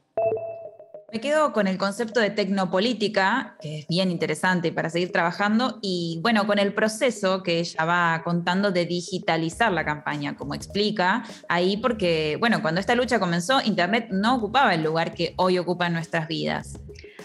Me 1.11 1.19
quedo 1.19 1.53
con 1.53 1.65
el 1.65 1.79
concepto 1.79 2.19
de 2.19 2.29
tecnopolítica, 2.29 3.55
que 3.59 3.79
es 3.79 3.87
bien 3.87 4.11
interesante 4.11 4.71
para 4.71 4.91
seguir 4.91 5.11
trabajando, 5.11 5.79
y 5.81 6.19
bueno, 6.21 6.45
con 6.45 6.59
el 6.59 6.71
proceso 6.71 7.41
que 7.41 7.59
ella 7.59 7.83
va 7.83 8.21
contando 8.23 8.71
de 8.71 8.85
digitalizar 8.85 9.71
la 9.71 9.83
campaña, 9.83 10.35
como 10.35 10.53
explica 10.53 11.23
ahí, 11.47 11.77
porque 11.77 12.37
bueno, 12.39 12.61
cuando 12.61 12.79
esta 12.79 12.93
lucha 12.93 13.19
comenzó, 13.19 13.59
Internet 13.63 14.09
no 14.11 14.35
ocupaba 14.35 14.75
el 14.75 14.83
lugar 14.83 15.15
que 15.15 15.33
hoy 15.37 15.57
ocupa 15.57 15.87
en 15.87 15.93
nuestras 15.93 16.27
vidas. 16.27 16.79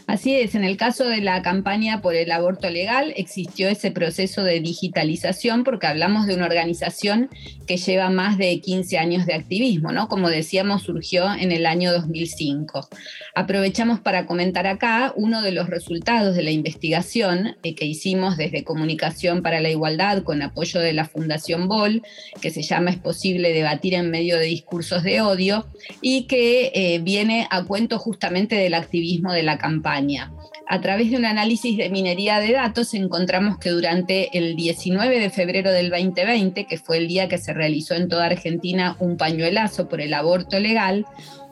Así 0.06 0.34
es, 0.34 0.54
en 0.54 0.64
el 0.64 0.76
caso 0.76 1.04
de 1.08 1.22
la 1.22 1.40
campaña 1.40 2.02
por 2.02 2.14
el 2.14 2.30
aborto 2.30 2.68
legal 2.68 3.14
existió 3.16 3.68
ese 3.70 3.90
proceso 3.90 4.44
de 4.44 4.60
digitalización 4.60 5.64
porque 5.64 5.86
hablamos 5.86 6.26
de 6.26 6.34
una 6.34 6.44
organización 6.44 7.30
que 7.66 7.78
lleva 7.78 8.10
más 8.10 8.36
de 8.36 8.60
15 8.60 8.98
años 8.98 9.24
de 9.24 9.32
activismo, 9.32 9.92
¿no? 9.92 10.08
Como 10.08 10.28
decíamos, 10.28 10.82
surgió 10.82 11.32
en 11.32 11.52
el 11.52 11.64
año 11.64 11.90
2005. 11.90 12.86
Aprovechamos 13.34 13.98
para 14.00 14.26
comentar 14.26 14.66
acá 14.66 15.14
uno 15.16 15.40
de 15.40 15.52
los 15.52 15.70
resultados 15.70 16.36
de 16.36 16.42
la 16.42 16.50
investigación 16.50 17.56
eh, 17.62 17.74
que 17.74 17.86
hicimos 17.86 18.36
desde 18.36 18.62
Comunicación 18.62 19.42
para 19.42 19.60
la 19.60 19.70
Igualdad 19.70 20.22
con 20.22 20.42
apoyo 20.42 20.80
de 20.80 20.92
la 20.92 21.06
Fundación 21.06 21.66
BOL, 21.66 22.02
que 22.42 22.50
se 22.50 22.62
llama 22.62 22.90
Es 22.90 22.98
posible 22.98 23.54
debatir 23.54 23.94
en 23.94 24.10
medio 24.10 24.36
de 24.36 24.44
discursos 24.44 25.02
de 25.02 25.22
odio 25.22 25.66
y 26.02 26.24
que 26.24 26.72
eh, 26.74 26.98
viene 27.02 27.46
a 27.50 27.64
cuento 27.64 27.98
justamente 27.98 28.54
del 28.56 28.74
activismo 28.74 29.32
de 29.32 29.42
la 29.42 29.56
campaña. 29.56 29.93
A 30.66 30.80
través 30.80 31.10
de 31.10 31.16
un 31.16 31.24
análisis 31.24 31.76
de 31.76 31.90
minería 31.90 32.40
de 32.40 32.52
datos 32.52 32.94
encontramos 32.94 33.58
que 33.58 33.70
durante 33.70 34.36
el 34.36 34.56
19 34.56 35.20
de 35.20 35.30
febrero 35.30 35.70
del 35.70 35.90
2020, 35.90 36.66
que 36.66 36.78
fue 36.78 36.98
el 36.98 37.08
día 37.08 37.28
que 37.28 37.38
se 37.38 37.52
realizó 37.52 37.94
en 37.94 38.08
toda 38.08 38.26
Argentina 38.26 38.96
un 38.98 39.16
pañuelazo 39.16 39.88
por 39.88 40.00
el 40.00 40.14
aborto 40.14 40.58
legal, 40.58 41.06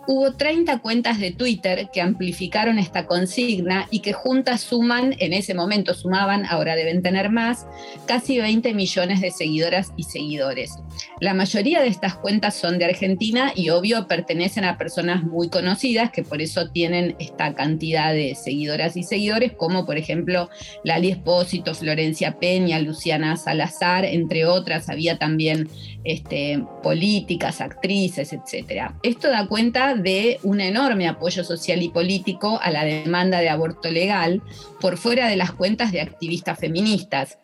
hubo 0.06 0.32
30 0.32 0.78
cuentas 0.78 1.18
de 1.18 1.30
Twitter 1.30 1.88
que 1.92 2.00
amplificaron 2.00 2.78
esta 2.78 3.06
consigna 3.06 3.86
y 3.90 4.00
que 4.00 4.12
juntas 4.12 4.60
suman, 4.60 5.14
en 5.18 5.32
ese 5.32 5.54
momento 5.54 5.94
sumaban, 5.94 6.44
ahora 6.46 6.76
deben 6.76 7.02
tener 7.02 7.30
más, 7.30 7.66
casi 8.06 8.38
20 8.38 8.74
millones 8.74 9.20
de 9.20 9.30
seguidoras 9.30 9.92
y 9.96 10.04
seguidores. 10.04 10.78
La 11.20 11.34
mayoría 11.34 11.80
de 11.80 11.88
estas 11.88 12.14
cuentas 12.14 12.54
son 12.54 12.78
de 12.78 12.84
Argentina 12.84 13.52
y 13.54 13.70
obvio 13.70 14.06
pertenecen 14.08 14.64
a 14.64 14.78
personas 14.78 15.22
muy 15.22 15.48
conocidas 15.48 16.10
que 16.10 16.22
por 16.22 16.42
eso 16.42 16.70
tienen 16.70 17.16
esta 17.18 17.54
cantidad 17.54 18.12
de 18.12 18.34
seguidoras 18.34 18.96
y 18.96 19.02
seguidores, 19.02 19.52
como 19.52 19.86
por 19.86 19.96
ejemplo 19.96 20.50
Lali 20.84 21.10
Espósito, 21.10 21.74
Florencia 21.74 22.38
Peña, 22.38 22.78
Luciana 22.78 23.36
Salazar, 23.36 24.04
entre 24.04 24.46
otras. 24.46 24.88
Había 24.88 25.18
también 25.18 25.68
este, 26.04 26.64
políticas, 26.82 27.60
actrices, 27.60 28.32
etc. 28.32 28.92
Esto 29.02 29.28
da 29.28 29.46
cuenta 29.46 29.91
de 29.96 30.38
un 30.42 30.60
enorme 30.60 31.08
apoyo 31.08 31.44
social 31.44 31.82
y 31.82 31.88
político 31.88 32.58
a 32.62 32.70
la 32.70 32.84
demanda 32.84 33.40
de 33.40 33.48
aborto 33.48 33.90
legal 33.90 34.42
por 34.80 34.98
fuera 34.98 35.28
de 35.28 35.36
las 35.36 35.52
cuentas 35.52 35.92
de 35.92 36.00
activistas 36.00 36.58
feministas. 36.58 37.38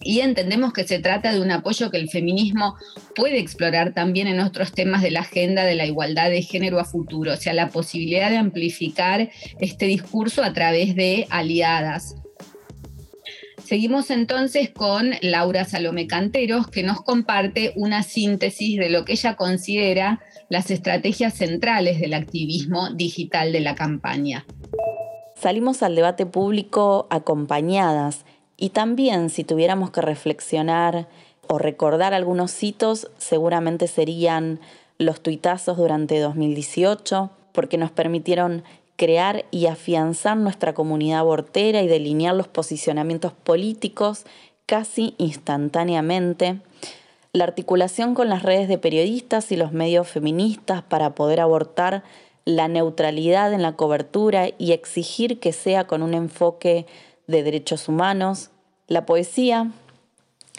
Y 0.00 0.20
entendemos 0.20 0.72
que 0.72 0.86
se 0.86 1.00
trata 1.00 1.32
de 1.32 1.40
un 1.40 1.50
apoyo 1.50 1.90
que 1.90 1.98
el 1.98 2.08
feminismo 2.08 2.76
puede 3.16 3.38
explorar 3.38 3.92
también 3.94 4.28
en 4.28 4.40
otros 4.40 4.72
temas 4.72 5.02
de 5.02 5.10
la 5.10 5.20
agenda 5.20 5.64
de 5.64 5.74
la 5.74 5.86
igualdad 5.86 6.30
de 6.30 6.42
género 6.42 6.78
a 6.78 6.84
futuro, 6.84 7.32
o 7.32 7.36
sea, 7.36 7.52
la 7.52 7.68
posibilidad 7.68 8.30
de 8.30 8.36
amplificar 8.36 9.28
este 9.58 9.86
discurso 9.86 10.44
a 10.44 10.52
través 10.52 10.94
de 10.94 11.26
aliadas, 11.30 12.14
Seguimos 13.68 14.08
entonces 14.08 14.70
con 14.70 15.10
Laura 15.20 15.66
Salome 15.66 16.06
Canteros, 16.06 16.68
que 16.68 16.82
nos 16.82 17.02
comparte 17.02 17.74
una 17.76 18.02
síntesis 18.02 18.78
de 18.78 18.88
lo 18.88 19.04
que 19.04 19.12
ella 19.12 19.36
considera 19.36 20.22
las 20.48 20.70
estrategias 20.70 21.34
centrales 21.34 22.00
del 22.00 22.14
activismo 22.14 22.90
digital 22.90 23.52
de 23.52 23.60
la 23.60 23.74
campaña. 23.74 24.46
Salimos 25.34 25.82
al 25.82 25.94
debate 25.94 26.26
público 26.26 27.06
acompañadas 27.10 28.24
y 28.56 28.70
también 28.70 29.30
si 29.30 29.44
tuviéramos 29.44 29.90
que 29.90 30.00
reflexionar 30.00 31.08
o 31.46 31.58
recordar 31.58 32.12
algunos 32.12 32.62
hitos, 32.62 33.10
seguramente 33.18 33.86
serían 33.86 34.60
los 34.98 35.20
tuitazos 35.22 35.76
durante 35.76 36.18
2018, 36.18 37.30
porque 37.52 37.78
nos 37.78 37.90
permitieron 37.90 38.64
crear 38.96 39.44
y 39.52 39.66
afianzar 39.66 40.36
nuestra 40.36 40.74
comunidad 40.74 41.20
abortera 41.20 41.82
y 41.82 41.86
delinear 41.86 42.34
los 42.34 42.48
posicionamientos 42.48 43.32
políticos 43.32 44.24
casi 44.66 45.14
instantáneamente, 45.18 46.60
la 47.38 47.44
articulación 47.44 48.14
con 48.14 48.28
las 48.28 48.42
redes 48.42 48.66
de 48.66 48.78
periodistas 48.78 49.52
y 49.52 49.56
los 49.56 49.70
medios 49.70 50.08
feministas 50.08 50.82
para 50.82 51.14
poder 51.14 51.38
abortar 51.40 52.02
la 52.44 52.66
neutralidad 52.66 53.52
en 53.52 53.62
la 53.62 53.76
cobertura 53.76 54.48
y 54.58 54.72
exigir 54.72 55.38
que 55.38 55.52
sea 55.52 55.86
con 55.86 56.02
un 56.02 56.14
enfoque 56.14 56.86
de 57.28 57.44
derechos 57.44 57.88
humanos, 57.88 58.50
la 58.88 59.06
poesía, 59.06 59.70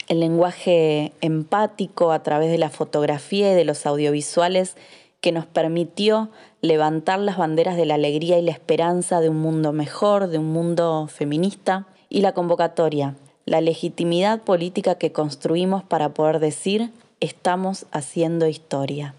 el 0.08 0.22
lenguaje 0.22 1.12
empático 1.20 2.14
a 2.14 2.24
través 2.24 2.50
de 2.50 2.58
la 2.58 2.70
fotografía 2.70 3.52
y 3.52 3.56
de 3.56 3.66
los 3.66 3.86
audiovisuales 3.86 4.78
que 5.20 5.34
nos 5.34 5.46
permitió 5.46 6.30
levantar 6.62 7.20
las 7.20 7.38
banderas 7.38 7.76
de 7.76 7.88
la 7.88 7.96
alegría 7.96 8.40
y 8.40 8.42
la 8.42 8.52
esperanza 8.52 9.20
de 9.20 9.28
un 9.28 9.42
mundo 9.42 9.74
mejor, 9.74 10.28
de 10.28 10.38
un 10.38 10.54
mundo 10.54 11.08
feminista, 11.08 11.88
y 12.08 12.22
la 12.22 12.32
convocatoria, 12.32 13.16
la 13.50 13.62
legitimidad 13.62 14.44
política 14.44 15.00
que 15.00 15.12
construimos 15.12 15.84
para 15.84 16.10
poder 16.10 16.40
decir 16.40 16.92
estamos 17.20 17.88
haciendo 17.92 18.48
historia. 18.48 19.16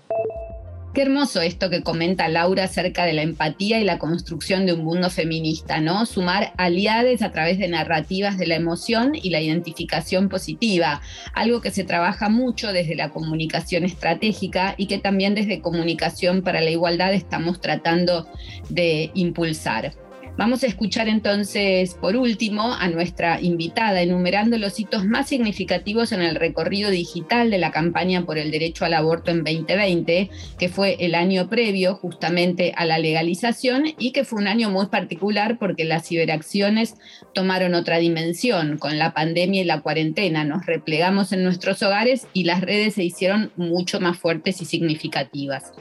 Qué 0.95 1.03
hermoso 1.03 1.41
esto 1.41 1.69
que 1.69 1.83
comenta 1.83 2.29
Laura 2.29 2.65
acerca 2.65 3.05
de 3.05 3.13
la 3.13 3.23
empatía 3.23 3.81
y 3.81 3.85
la 3.85 3.99
construcción 3.99 4.67
de 4.67 4.75
un 4.75 4.85
mundo 4.85 5.11
feminista, 5.11 5.81
¿no? 5.81 6.07
Sumar 6.07 6.53
aliades 6.59 7.23
a 7.23 7.33
través 7.33 7.59
de 7.59 7.67
narrativas 7.67 8.39
de 8.39 8.47
la 8.47 8.55
emoción 8.55 9.17
y 9.21 9.31
la 9.31 9.41
identificación 9.41 10.29
positiva, 10.29 11.01
algo 11.35 11.61
que 11.61 11.73
se 11.73 11.83
trabaja 11.83 12.29
mucho 12.29 12.73
desde 12.73 12.95
la 12.95 13.11
comunicación 13.11 13.83
estratégica 13.83 14.77
y 14.77 14.87
que 14.87 14.99
también 14.99 15.35
desde 15.35 15.61
comunicación 15.61 16.43
para 16.43 16.61
la 16.61 16.71
igualdad 16.71 17.15
estamos 17.15 17.61
tratando 17.61 18.29
de 18.69 19.11
impulsar. 19.15 19.93
Vamos 20.37 20.63
a 20.63 20.69
escuchar 20.69 21.09
entonces, 21.09 21.95
por 21.95 22.17
último, 22.17 22.73
a 22.73 22.89
nuestra 22.89 23.41
invitada 23.41 24.01
enumerando 24.01 24.57
los 24.57 24.81
hitos 24.81 25.05
más 25.05 25.29
significativos 25.29 26.13
en 26.13 26.23
el 26.23 26.35
recorrido 26.35 26.91
digital 26.91 27.51
de 27.51 27.59
la 27.59 27.73
campaña 27.73 28.25
por 28.25 28.39
el 28.39 28.51
derecho 28.51 28.85
al 28.85 28.95
aborto 28.95 29.31
en 29.31 29.45
2020, 29.45 30.31
que 30.59 30.69
fue 30.69 30.97
el 31.01 31.15
año 31.15 31.51
previo 31.51 31.95
justamente 31.95 32.73
a 32.77 32.87
la 32.87 32.99
legalización 32.99 33.85
y 33.99 34.13
que 34.13 34.25
fue 34.25 34.41
un 34.41 34.49
año 34.49 34.71
muy 34.71 34.87
particular 34.87 35.59
porque 35.59 35.85
las 35.85 36.09
ciberacciones 36.09 36.95
tomaron 37.35 37.75
otra 37.75 37.99
dimensión. 37.99 38.79
Con 38.79 38.99
la 38.99 39.13
pandemia 39.13 39.61
y 39.61 39.65
la 39.65 39.83
cuarentena 39.83 40.45
nos 40.45 40.65
replegamos 40.65 41.33
en 41.33 41.45
nuestros 41.45 41.83
hogares 41.83 42.27
y 42.33 42.45
las 42.45 42.63
redes 42.63 42.95
se 42.95 43.05
hicieron 43.05 43.53
mucho 43.57 44.01
más 44.01 44.19
fuertes 44.19 44.63
y 44.63 44.65
significativas. 44.65 45.73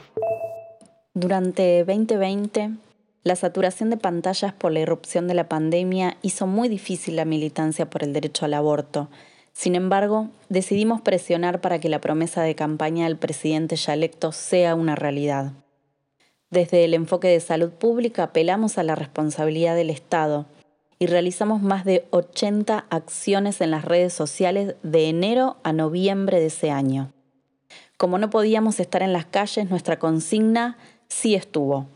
Durante 1.14 1.82
2020 1.84 2.89
la 3.22 3.36
saturación 3.36 3.90
de 3.90 3.98
pantallas 3.98 4.54
por 4.54 4.72
la 4.72 4.80
irrupción 4.80 5.28
de 5.28 5.34
la 5.34 5.48
pandemia 5.48 6.16
hizo 6.22 6.46
muy 6.46 6.68
difícil 6.68 7.16
la 7.16 7.26
militancia 7.26 7.90
por 7.90 8.02
el 8.02 8.14
derecho 8.14 8.46
al 8.46 8.54
aborto. 8.54 9.10
Sin 9.52 9.74
embargo, 9.74 10.28
decidimos 10.48 11.02
presionar 11.02 11.60
para 11.60 11.80
que 11.80 11.90
la 11.90 12.00
promesa 12.00 12.42
de 12.42 12.54
campaña 12.54 13.04
del 13.04 13.18
presidente 13.18 13.76
ya 13.76 13.92
electo 13.92 14.32
sea 14.32 14.74
una 14.74 14.94
realidad. 14.94 15.52
Desde 16.50 16.84
el 16.84 16.94
enfoque 16.94 17.28
de 17.28 17.40
salud 17.40 17.70
pública 17.70 18.22
apelamos 18.24 18.78
a 18.78 18.82
la 18.84 18.94
responsabilidad 18.94 19.76
del 19.76 19.90
Estado 19.90 20.46
y 20.98 21.06
realizamos 21.06 21.60
más 21.60 21.84
de 21.84 22.06
80 22.10 22.86
acciones 22.88 23.60
en 23.60 23.70
las 23.70 23.84
redes 23.84 24.14
sociales 24.14 24.76
de 24.82 25.08
enero 25.08 25.58
a 25.62 25.74
noviembre 25.74 26.40
de 26.40 26.46
ese 26.46 26.70
año. 26.70 27.12
Como 27.98 28.16
no 28.16 28.30
podíamos 28.30 28.80
estar 28.80 29.02
en 29.02 29.12
las 29.12 29.26
calles, 29.26 29.68
nuestra 29.68 29.98
consigna 29.98 30.78
sí 31.08 31.34
estuvo 31.34 31.86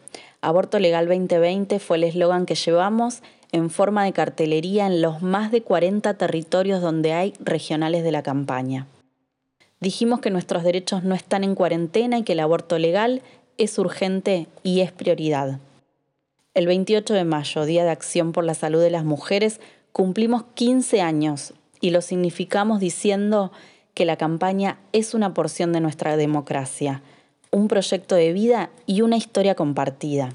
Aborto 0.44 0.78
Legal 0.78 1.08
2020 1.08 1.78
fue 1.78 1.96
el 1.96 2.04
eslogan 2.04 2.44
que 2.44 2.54
llevamos 2.54 3.22
en 3.50 3.70
forma 3.70 4.04
de 4.04 4.12
cartelería 4.12 4.86
en 4.86 5.00
los 5.00 5.22
más 5.22 5.50
de 5.50 5.62
40 5.62 6.12
territorios 6.18 6.82
donde 6.82 7.14
hay 7.14 7.32
regionales 7.40 8.04
de 8.04 8.12
la 8.12 8.22
campaña. 8.22 8.86
Dijimos 9.80 10.20
que 10.20 10.28
nuestros 10.28 10.62
derechos 10.62 11.02
no 11.02 11.14
están 11.14 11.44
en 11.44 11.54
cuarentena 11.54 12.18
y 12.18 12.24
que 12.24 12.34
el 12.34 12.40
aborto 12.40 12.78
legal 12.78 13.22
es 13.56 13.78
urgente 13.78 14.46
y 14.62 14.80
es 14.80 14.92
prioridad. 14.92 15.60
El 16.52 16.66
28 16.66 17.14
de 17.14 17.24
mayo, 17.24 17.64
Día 17.64 17.84
de 17.84 17.90
Acción 17.90 18.32
por 18.32 18.44
la 18.44 18.52
Salud 18.52 18.82
de 18.82 18.90
las 18.90 19.04
Mujeres, 19.04 19.60
cumplimos 19.92 20.44
15 20.52 21.00
años 21.00 21.54
y 21.80 21.88
lo 21.88 22.02
significamos 22.02 22.80
diciendo 22.80 23.50
que 23.94 24.04
la 24.04 24.18
campaña 24.18 24.76
es 24.92 25.14
una 25.14 25.32
porción 25.32 25.72
de 25.72 25.80
nuestra 25.80 26.18
democracia 26.18 27.00
un 27.54 27.68
proyecto 27.68 28.16
de 28.16 28.32
vida 28.32 28.70
y 28.84 29.02
una 29.02 29.16
historia 29.16 29.54
compartida. 29.54 30.30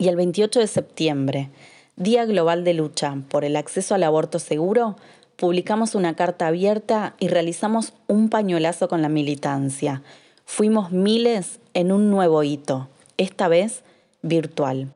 Y 0.00 0.08
el 0.08 0.16
28 0.16 0.60
de 0.60 0.66
septiembre, 0.66 1.50
Día 1.96 2.24
Global 2.24 2.64
de 2.64 2.72
Lucha 2.72 3.18
por 3.28 3.44
el 3.44 3.54
Acceso 3.54 3.94
al 3.94 4.02
Aborto 4.02 4.38
Seguro, 4.38 4.96
publicamos 5.36 5.94
una 5.94 6.16
carta 6.16 6.46
abierta 6.46 7.16
y 7.18 7.28
realizamos 7.28 7.92
un 8.06 8.30
pañuelazo 8.30 8.88
con 8.88 9.02
la 9.02 9.10
militancia. 9.10 10.02
Fuimos 10.46 10.90
miles 10.90 11.60
en 11.74 11.92
un 11.92 12.08
nuevo 12.10 12.42
hito, 12.42 12.88
esta 13.18 13.48
vez 13.48 13.82
virtual. 14.22 14.94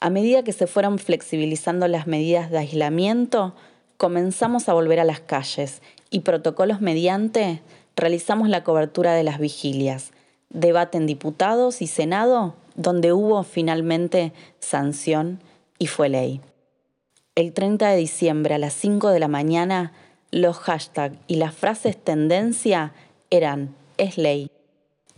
A 0.00 0.10
medida 0.10 0.42
que 0.42 0.52
se 0.52 0.66
fueron 0.66 0.98
flexibilizando 0.98 1.86
las 1.86 2.08
medidas 2.08 2.50
de 2.50 2.58
aislamiento, 2.58 3.54
comenzamos 3.98 4.68
a 4.68 4.72
volver 4.72 4.98
a 4.98 5.04
las 5.04 5.20
calles 5.20 5.80
y 6.10 6.20
protocolos 6.20 6.80
mediante 6.80 7.62
realizamos 7.94 8.48
la 8.48 8.64
cobertura 8.64 9.14
de 9.14 9.22
las 9.22 9.38
vigilias, 9.38 10.10
debate 10.50 10.98
en 10.98 11.06
diputados 11.06 11.82
y 11.82 11.86
Senado, 11.86 12.56
donde 12.78 13.12
hubo 13.12 13.42
finalmente 13.42 14.32
sanción 14.60 15.42
y 15.78 15.88
fue 15.88 16.08
ley. 16.08 16.40
El 17.34 17.52
30 17.52 17.88
de 17.90 17.96
diciembre 17.96 18.54
a 18.54 18.58
las 18.58 18.72
5 18.72 19.10
de 19.10 19.18
la 19.18 19.28
mañana, 19.28 19.92
los 20.30 20.56
hashtags 20.58 21.18
y 21.26 21.36
las 21.36 21.54
frases 21.54 21.96
tendencia 21.96 22.92
eran 23.30 23.74
es 23.96 24.16
ley, 24.16 24.50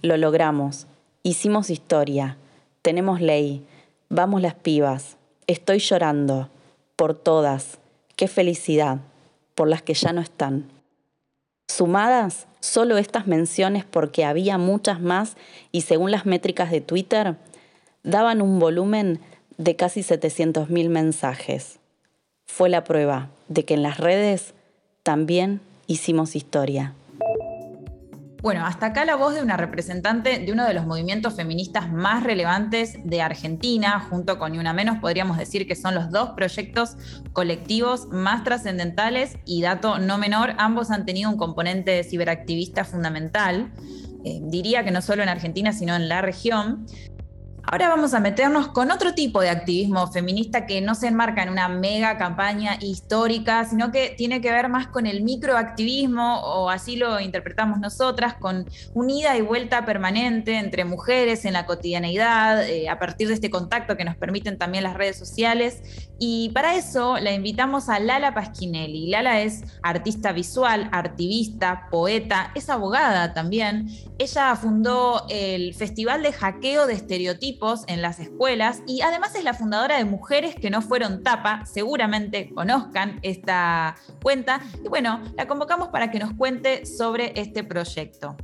lo 0.00 0.16
logramos, 0.16 0.86
hicimos 1.22 1.68
historia, 1.68 2.38
tenemos 2.80 3.20
ley, 3.20 3.62
vamos 4.08 4.40
las 4.40 4.54
pibas, 4.54 5.18
estoy 5.46 5.80
llorando, 5.80 6.48
por 6.96 7.14
todas, 7.14 7.78
qué 8.16 8.26
felicidad, 8.26 9.00
por 9.54 9.68
las 9.68 9.82
que 9.82 9.92
ya 9.92 10.14
no 10.14 10.22
están. 10.22 10.70
Sumadas, 11.68 12.46
solo 12.60 12.96
estas 12.96 13.26
menciones, 13.26 13.84
porque 13.84 14.24
había 14.24 14.56
muchas 14.56 15.00
más 15.00 15.36
y 15.72 15.82
según 15.82 16.10
las 16.10 16.24
métricas 16.24 16.70
de 16.70 16.80
Twitter, 16.80 17.36
daban 18.02 18.42
un 18.42 18.58
volumen 18.58 19.20
de 19.58 19.76
casi 19.76 20.00
700.000 20.00 20.88
mensajes. 20.88 21.78
Fue 22.46 22.68
la 22.68 22.84
prueba 22.84 23.28
de 23.48 23.64
que 23.64 23.74
en 23.74 23.82
las 23.82 23.98
redes 23.98 24.54
también 25.02 25.60
hicimos 25.86 26.36
historia. 26.36 26.94
Bueno, 28.42 28.64
hasta 28.64 28.86
acá 28.86 29.04
la 29.04 29.16
voz 29.16 29.34
de 29.34 29.42
una 29.42 29.58
representante 29.58 30.38
de 30.38 30.50
uno 30.50 30.66
de 30.66 30.72
los 30.72 30.86
movimientos 30.86 31.34
feministas 31.34 31.92
más 31.92 32.22
relevantes 32.22 32.96
de 33.04 33.20
Argentina, 33.20 34.00
junto 34.08 34.38
con 34.38 34.52
Ni 34.52 34.58
Una 34.58 34.72
Menos, 34.72 34.98
podríamos 34.98 35.36
decir 35.36 35.68
que 35.68 35.76
son 35.76 35.94
los 35.94 36.10
dos 36.10 36.30
proyectos 36.30 36.96
colectivos 37.34 38.08
más 38.08 38.42
trascendentales 38.42 39.36
y 39.44 39.60
dato 39.60 39.98
no 39.98 40.16
menor, 40.16 40.54
ambos 40.56 40.90
han 40.90 41.04
tenido 41.04 41.28
un 41.28 41.36
componente 41.36 42.02
ciberactivista 42.02 42.84
fundamental. 42.84 43.72
Eh, 44.24 44.40
diría 44.44 44.84
que 44.84 44.90
no 44.90 45.02
solo 45.02 45.22
en 45.22 45.28
Argentina, 45.28 45.74
sino 45.74 45.94
en 45.94 46.08
la 46.08 46.22
región. 46.22 46.86
Ahora 47.64 47.88
vamos 47.88 48.14
a 48.14 48.20
meternos 48.20 48.68
con 48.68 48.90
otro 48.90 49.14
tipo 49.14 49.40
de 49.40 49.50
activismo 49.50 50.06
feminista 50.10 50.66
que 50.66 50.80
no 50.80 50.94
se 50.94 51.08
enmarca 51.08 51.42
en 51.42 51.50
una 51.50 51.68
mega 51.68 52.16
campaña 52.16 52.78
histórica, 52.80 53.64
sino 53.64 53.92
que 53.92 54.14
tiene 54.16 54.40
que 54.40 54.50
ver 54.50 54.68
más 54.68 54.88
con 54.88 55.06
el 55.06 55.22
microactivismo, 55.22 56.40
o 56.40 56.70
así 56.70 56.96
lo 56.96 57.20
interpretamos 57.20 57.78
nosotras, 57.78 58.34
con 58.34 58.66
una 58.94 59.12
ida 59.12 59.36
y 59.36 59.42
vuelta 59.42 59.84
permanente 59.84 60.56
entre 60.56 60.84
mujeres 60.84 61.44
en 61.44 61.52
la 61.52 61.66
cotidianeidad, 61.66 62.68
eh, 62.68 62.88
a 62.88 62.98
partir 62.98 63.28
de 63.28 63.34
este 63.34 63.50
contacto 63.50 63.96
que 63.96 64.04
nos 64.04 64.16
permiten 64.16 64.58
también 64.58 64.84
las 64.84 64.94
redes 64.94 65.18
sociales. 65.18 65.82
Y 66.18 66.50
para 66.50 66.74
eso 66.74 67.18
la 67.18 67.32
invitamos 67.32 67.88
a 67.88 68.00
Lala 68.00 68.34
Pasquinelli. 68.34 69.08
Lala 69.08 69.42
es 69.42 69.62
artista 69.82 70.32
visual, 70.32 70.88
activista, 70.92 71.88
poeta, 71.90 72.52
es 72.54 72.68
abogada 72.68 73.32
también. 73.32 73.88
Ella 74.18 74.54
fundó 74.56 75.26
el 75.30 75.74
Festival 75.74 76.22
de 76.22 76.32
Hackeo 76.32 76.86
de 76.86 76.94
Estereotipos 76.94 77.59
en 77.88 78.00
las 78.00 78.18
escuelas 78.20 78.82
y 78.86 79.02
además 79.02 79.34
es 79.34 79.44
la 79.44 79.52
fundadora 79.52 79.98
de 79.98 80.06
Mujeres 80.06 80.54
que 80.54 80.70
no 80.70 80.80
fueron 80.80 81.22
tapa, 81.22 81.66
seguramente 81.66 82.50
conozcan 82.54 83.18
esta 83.22 83.96
cuenta 84.22 84.60
y 84.82 84.88
bueno, 84.88 85.20
la 85.36 85.46
convocamos 85.46 85.88
para 85.88 86.10
que 86.10 86.18
nos 86.18 86.32
cuente 86.32 86.86
sobre 86.86 87.38
este 87.38 87.62
proyecto. 87.62 88.36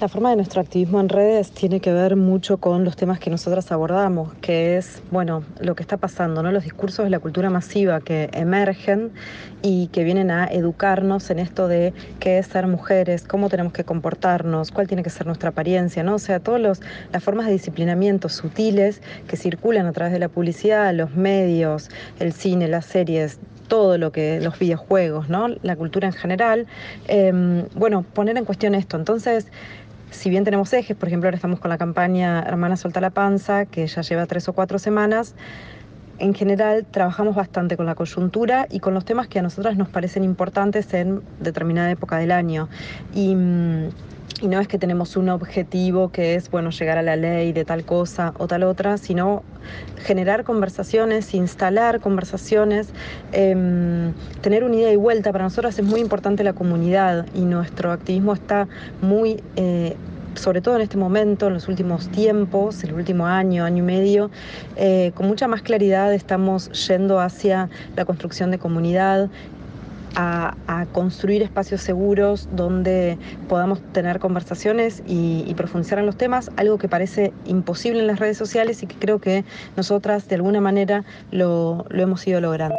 La 0.00 0.08
forma 0.08 0.30
de 0.30 0.36
nuestro 0.36 0.62
activismo 0.62 0.98
en 0.98 1.10
redes 1.10 1.50
tiene 1.50 1.80
que 1.80 1.92
ver 1.92 2.16
mucho 2.16 2.56
con 2.56 2.86
los 2.86 2.96
temas 2.96 3.20
que 3.20 3.28
nosotras 3.28 3.70
abordamos, 3.70 4.32
que 4.40 4.78
es, 4.78 5.02
bueno, 5.10 5.44
lo 5.60 5.74
que 5.74 5.82
está 5.82 5.98
pasando, 5.98 6.42
¿no? 6.42 6.50
Los 6.52 6.64
discursos 6.64 7.04
de 7.04 7.10
la 7.10 7.18
cultura 7.18 7.50
masiva 7.50 8.00
que 8.00 8.30
emergen 8.32 9.12
y 9.60 9.88
que 9.88 10.02
vienen 10.02 10.30
a 10.30 10.46
educarnos 10.46 11.28
en 11.28 11.38
esto 11.38 11.68
de 11.68 11.92
qué 12.18 12.38
es 12.38 12.46
ser 12.46 12.66
mujeres, 12.66 13.24
cómo 13.24 13.50
tenemos 13.50 13.74
que 13.74 13.84
comportarnos, 13.84 14.70
cuál 14.70 14.88
tiene 14.88 15.02
que 15.02 15.10
ser 15.10 15.26
nuestra 15.26 15.50
apariencia, 15.50 16.02
¿no? 16.02 16.14
O 16.14 16.18
sea, 16.18 16.40
todas 16.40 16.80
las 17.12 17.22
formas 17.22 17.44
de 17.44 17.52
disciplinamiento 17.52 18.30
sutiles 18.30 19.02
que 19.28 19.36
circulan 19.36 19.84
a 19.84 19.92
través 19.92 20.14
de 20.14 20.18
la 20.18 20.30
publicidad, 20.30 20.94
los 20.94 21.14
medios, 21.14 21.90
el 22.20 22.32
cine, 22.32 22.68
las 22.68 22.86
series, 22.86 23.38
todo 23.70 23.98
lo 23.98 24.10
que 24.12 24.40
los 24.40 24.58
videojuegos, 24.58 25.30
¿no? 25.30 25.48
La 25.62 25.76
cultura 25.76 26.08
en 26.08 26.12
general. 26.12 26.66
Em, 27.06 27.66
bueno, 27.76 28.02
poner 28.02 28.36
en 28.36 28.44
cuestión 28.44 28.74
esto. 28.74 28.96
Entonces, 28.96 29.46
si 30.10 30.30
bien 30.30 30.44
tenemos 30.44 30.72
ejes, 30.72 30.96
por 30.96 31.08
ejemplo, 31.08 31.28
ahora 31.28 31.36
estamos 31.36 31.60
con 31.60 31.68
la 31.68 31.78
campaña 31.78 32.42
Hermana 32.42 32.76
Suelta 32.76 33.00
la 33.00 33.10
Panza, 33.10 33.66
que 33.66 33.86
ya 33.86 34.02
lleva 34.02 34.26
tres 34.26 34.48
o 34.48 34.52
cuatro 34.52 34.78
semanas, 34.78 35.34
en 36.18 36.34
general 36.34 36.86
trabajamos 36.90 37.34
bastante 37.34 37.76
con 37.76 37.86
la 37.86 37.94
coyuntura 37.94 38.66
y 38.70 38.80
con 38.80 38.92
los 38.92 39.04
temas 39.04 39.26
que 39.26 39.38
a 39.38 39.42
nosotras 39.42 39.76
nos 39.76 39.88
parecen 39.88 40.22
importantes 40.22 40.92
en 40.92 41.22
determinada 41.40 41.90
época 41.90 42.18
del 42.18 42.30
año. 42.30 42.68
Y, 43.14 43.34
mm, 43.34 43.88
y 44.40 44.48
no 44.48 44.60
es 44.60 44.68
que 44.68 44.78
tenemos 44.78 45.16
un 45.16 45.28
objetivo 45.28 46.10
que 46.10 46.34
es, 46.34 46.50
bueno, 46.50 46.70
llegar 46.70 46.98
a 46.98 47.02
la 47.02 47.16
ley 47.16 47.52
de 47.52 47.64
tal 47.64 47.84
cosa 47.84 48.32
o 48.38 48.46
tal 48.46 48.62
otra, 48.62 48.96
sino 48.96 49.42
generar 49.98 50.44
conversaciones, 50.44 51.34
instalar 51.34 52.00
conversaciones, 52.00 52.88
em, 53.32 54.12
tener 54.40 54.64
una 54.64 54.76
ida 54.76 54.92
y 54.92 54.96
vuelta. 54.96 55.32
Para 55.32 55.44
nosotros 55.44 55.78
es 55.78 55.84
muy 55.84 56.00
importante 56.00 56.42
la 56.42 56.54
comunidad 56.54 57.26
y 57.34 57.40
nuestro 57.42 57.92
activismo 57.92 58.32
está 58.32 58.68
muy... 59.02 59.42
Eh, 59.56 59.96
sobre 60.36 60.60
todo 60.60 60.76
en 60.76 60.82
este 60.82 60.96
momento, 60.96 61.48
en 61.48 61.54
los 61.54 61.66
últimos 61.66 62.08
tiempos, 62.08 62.84
el 62.84 62.94
último 62.94 63.26
año, 63.26 63.64
año 63.64 63.78
y 63.78 63.86
medio, 63.86 64.30
eh, 64.76 65.10
con 65.16 65.26
mucha 65.26 65.48
más 65.48 65.60
claridad 65.60 66.14
estamos 66.14 66.70
yendo 66.86 67.18
hacia 67.18 67.68
la 67.96 68.04
construcción 68.04 68.52
de 68.52 68.58
comunidad 68.58 69.28
a, 70.16 70.54
construir 70.92 71.42
espacios 71.42 71.82
seguros 71.82 72.48
donde 72.52 73.18
podamos 73.48 73.80
tener 73.92 74.18
conversaciones 74.18 75.02
y, 75.06 75.52
profundizar 75.54 75.98
en 75.98 76.06
los 76.06 76.16
temas, 76.16 76.50
algo 76.56 76.78
que 76.78 76.88
parece 76.88 77.32
imposible 77.44 78.00
en 78.00 78.06
las 78.06 78.18
redes 78.18 78.38
sociales 78.38 78.82
y 78.82 78.86
que 78.86 78.96
creo 78.96 79.18
que 79.18 79.44
nosotras 79.76 80.26
de 80.28 80.36
alguna 80.36 80.60
manera 80.60 81.04
lo, 81.30 81.84
lo 81.90 82.02
hemos 82.02 82.26
ido 82.26 82.40
logrando. 82.40 82.76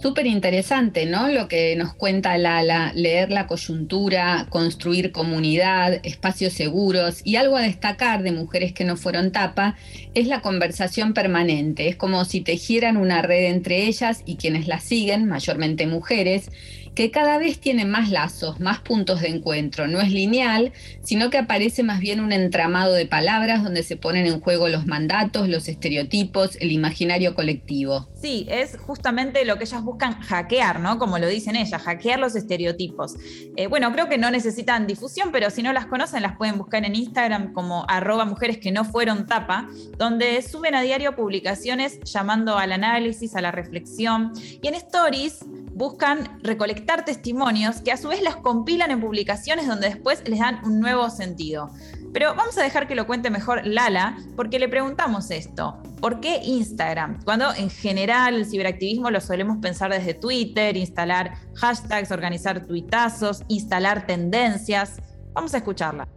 Súper 0.00 0.26
interesante, 0.26 1.06
¿no? 1.06 1.28
Lo 1.28 1.48
que 1.48 1.74
nos 1.74 1.92
cuenta 1.92 2.38
Lala, 2.38 2.92
leer 2.94 3.32
la 3.32 3.48
coyuntura, 3.48 4.46
construir 4.48 5.10
comunidad, 5.10 5.98
espacios 6.04 6.52
seguros 6.52 7.20
y 7.24 7.34
algo 7.34 7.56
a 7.56 7.62
destacar 7.62 8.22
de 8.22 8.30
mujeres 8.30 8.72
que 8.72 8.84
no 8.84 8.96
fueron 8.96 9.32
tapa 9.32 9.76
es 10.14 10.28
la 10.28 10.40
conversación 10.40 11.14
permanente. 11.14 11.88
Es 11.88 11.96
como 11.96 12.24
si 12.24 12.42
tejieran 12.42 12.96
una 12.96 13.22
red 13.22 13.46
entre 13.46 13.86
ellas 13.86 14.22
y 14.24 14.36
quienes 14.36 14.68
las 14.68 14.84
siguen, 14.84 15.26
mayormente 15.26 15.88
mujeres, 15.88 16.48
que 16.94 17.10
cada 17.10 17.38
vez 17.38 17.60
tiene 17.60 17.84
más 17.84 18.10
lazos, 18.10 18.60
más 18.60 18.80
puntos 18.80 19.20
de 19.20 19.28
encuentro. 19.28 19.86
No 19.86 20.00
es 20.00 20.10
lineal, 20.10 20.72
sino 21.02 21.30
que 21.30 21.38
aparece 21.38 21.82
más 21.82 22.00
bien 22.00 22.20
un 22.20 22.32
entramado 22.32 22.92
de 22.94 23.06
palabras 23.06 23.62
donde 23.62 23.82
se 23.82 23.96
ponen 23.96 24.26
en 24.26 24.40
juego 24.40 24.68
los 24.68 24.86
mandatos, 24.86 25.48
los 25.48 25.68
estereotipos, 25.68 26.56
el 26.60 26.72
imaginario 26.72 27.34
colectivo. 27.34 28.08
Sí, 28.20 28.46
es 28.50 28.76
justamente 28.78 29.44
lo 29.44 29.58
que 29.58 29.64
ellas 29.64 29.82
buscan 29.82 30.20
hackear, 30.20 30.80
¿no? 30.80 30.98
Como 30.98 31.18
lo 31.18 31.28
dicen 31.28 31.56
ellas, 31.56 31.80
hackear 31.82 32.18
los 32.18 32.34
estereotipos. 32.34 33.14
Eh, 33.56 33.66
bueno, 33.66 33.92
creo 33.92 34.08
que 34.08 34.18
no 34.18 34.30
necesitan 34.30 34.86
difusión, 34.86 35.30
pero 35.32 35.50
si 35.50 35.62
no 35.62 35.72
las 35.72 35.86
conocen, 35.86 36.22
las 36.22 36.36
pueden 36.36 36.58
buscar 36.58 36.84
en 36.84 36.94
Instagram 36.94 37.52
como 37.52 37.84
arroba 37.88 38.24
mujeres 38.24 38.58
que 38.58 38.72
no 38.72 38.84
fueron 38.84 39.26
tapa, 39.26 39.68
donde 39.96 40.42
suben 40.42 40.74
a 40.74 40.82
diario 40.82 41.14
publicaciones 41.14 42.00
llamando 42.00 42.58
al 42.58 42.72
análisis, 42.72 43.34
a 43.34 43.40
la 43.40 43.50
reflexión. 43.50 44.32
Y 44.62 44.68
en 44.68 44.74
stories 44.74 45.44
buscan 45.78 46.40
recolectar 46.42 47.04
testimonios 47.04 47.80
que 47.80 47.92
a 47.92 47.96
su 47.96 48.08
vez 48.08 48.20
las 48.20 48.34
compilan 48.36 48.90
en 48.90 49.00
publicaciones 49.00 49.68
donde 49.68 49.88
después 49.88 50.28
les 50.28 50.40
dan 50.40 50.58
un 50.64 50.80
nuevo 50.80 51.08
sentido. 51.08 51.70
Pero 52.12 52.34
vamos 52.34 52.58
a 52.58 52.62
dejar 52.62 52.88
que 52.88 52.96
lo 52.96 53.06
cuente 53.06 53.30
mejor 53.30 53.64
Lala, 53.64 54.16
porque 54.34 54.58
le 54.58 54.68
preguntamos 54.68 55.30
esto. 55.30 55.80
¿Por 56.00 56.20
qué 56.20 56.40
Instagram? 56.42 57.22
Cuando 57.22 57.54
en 57.54 57.70
general 57.70 58.34
el 58.34 58.46
ciberactivismo 58.46 59.10
lo 59.10 59.20
solemos 59.20 59.58
pensar 59.58 59.92
desde 59.92 60.14
Twitter, 60.14 60.76
instalar 60.76 61.34
hashtags, 61.54 62.10
organizar 62.10 62.66
tuitazos, 62.66 63.44
instalar 63.46 64.04
tendencias. 64.04 65.00
Vamos 65.32 65.54
a 65.54 65.58
escucharla. 65.58 66.08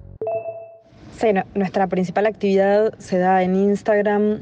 Sí, 1.19 1.28
nuestra 1.54 1.86
principal 1.86 2.26
actividad 2.26 2.97
se 2.97 3.19
da 3.19 3.43
en 3.43 3.56
Instagram 3.56 4.39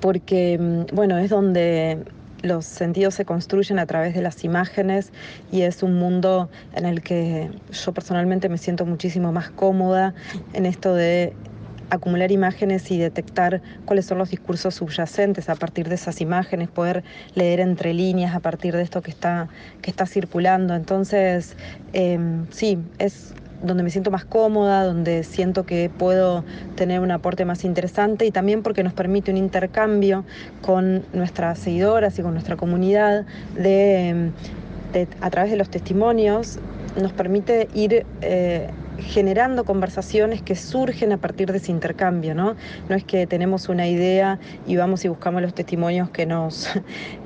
porque, 0.00 0.58
mm, 0.58 0.96
bueno, 0.96 1.16
es 1.18 1.30
donde 1.30 2.04
los 2.42 2.66
sentidos 2.66 3.14
se 3.14 3.24
construyen 3.24 3.78
a 3.78 3.86
través 3.86 4.14
de 4.14 4.22
las 4.22 4.44
imágenes 4.44 5.12
y 5.50 5.62
es 5.62 5.82
un 5.82 5.94
mundo 5.94 6.50
en 6.74 6.86
el 6.86 7.02
que 7.02 7.50
yo 7.70 7.92
personalmente 7.92 8.48
me 8.48 8.58
siento 8.58 8.84
muchísimo 8.84 9.32
más 9.32 9.50
cómoda 9.50 10.14
en 10.52 10.66
esto 10.66 10.94
de 10.94 11.34
acumular 11.92 12.32
imágenes 12.32 12.90
y 12.90 12.98
detectar 12.98 13.60
cuáles 13.84 14.06
son 14.06 14.16
los 14.16 14.30
discursos 14.30 14.76
subyacentes 14.76 15.50
a 15.50 15.56
partir 15.56 15.90
de 15.90 15.96
esas 15.96 16.22
imágenes, 16.22 16.70
poder 16.70 17.04
leer 17.34 17.60
entre 17.60 17.92
líneas 17.92 18.34
a 18.34 18.40
partir 18.40 18.74
de 18.74 18.82
esto 18.82 19.02
que 19.02 19.10
está, 19.10 19.48
que 19.82 19.90
está 19.90 20.06
circulando. 20.06 20.74
Entonces, 20.74 21.54
em, 21.92 22.46
sí, 22.50 22.78
es 22.98 23.34
donde 23.62 23.82
me 23.82 23.90
siento 23.90 24.10
más 24.10 24.24
cómoda, 24.24 24.84
donde 24.84 25.22
siento 25.24 25.64
que 25.64 25.90
puedo 25.90 26.44
tener 26.76 27.00
un 27.00 27.10
aporte 27.10 27.44
más 27.44 27.64
interesante 27.64 28.26
y 28.26 28.30
también 28.30 28.62
porque 28.62 28.82
nos 28.82 28.92
permite 28.92 29.30
un 29.30 29.36
intercambio 29.36 30.24
con 30.60 31.04
nuestras 31.12 31.58
seguidoras 31.58 32.18
y 32.18 32.22
con 32.22 32.32
nuestra 32.32 32.56
comunidad 32.56 33.24
de, 33.56 34.30
a 35.20 35.30
través 35.30 35.50
de 35.50 35.56
los 35.56 35.70
testimonios 35.70 36.58
nos 37.00 37.12
permite 37.12 37.68
ir 37.74 38.04
eh, 38.20 38.68
generando 38.98 39.64
conversaciones 39.64 40.42
que 40.42 40.54
surgen 40.54 41.12
a 41.12 41.16
partir 41.16 41.50
de 41.50 41.58
ese 41.58 41.72
intercambio, 41.72 42.34
¿no? 42.34 42.56
No 42.88 42.96
es 42.96 43.04
que 43.04 43.26
tenemos 43.26 43.68
una 43.68 43.88
idea 43.88 44.38
y 44.66 44.76
vamos 44.76 45.04
y 45.04 45.08
buscamos 45.08 45.40
los 45.42 45.54
testimonios 45.54 46.10
que 46.10 46.26
nos, 46.26 46.68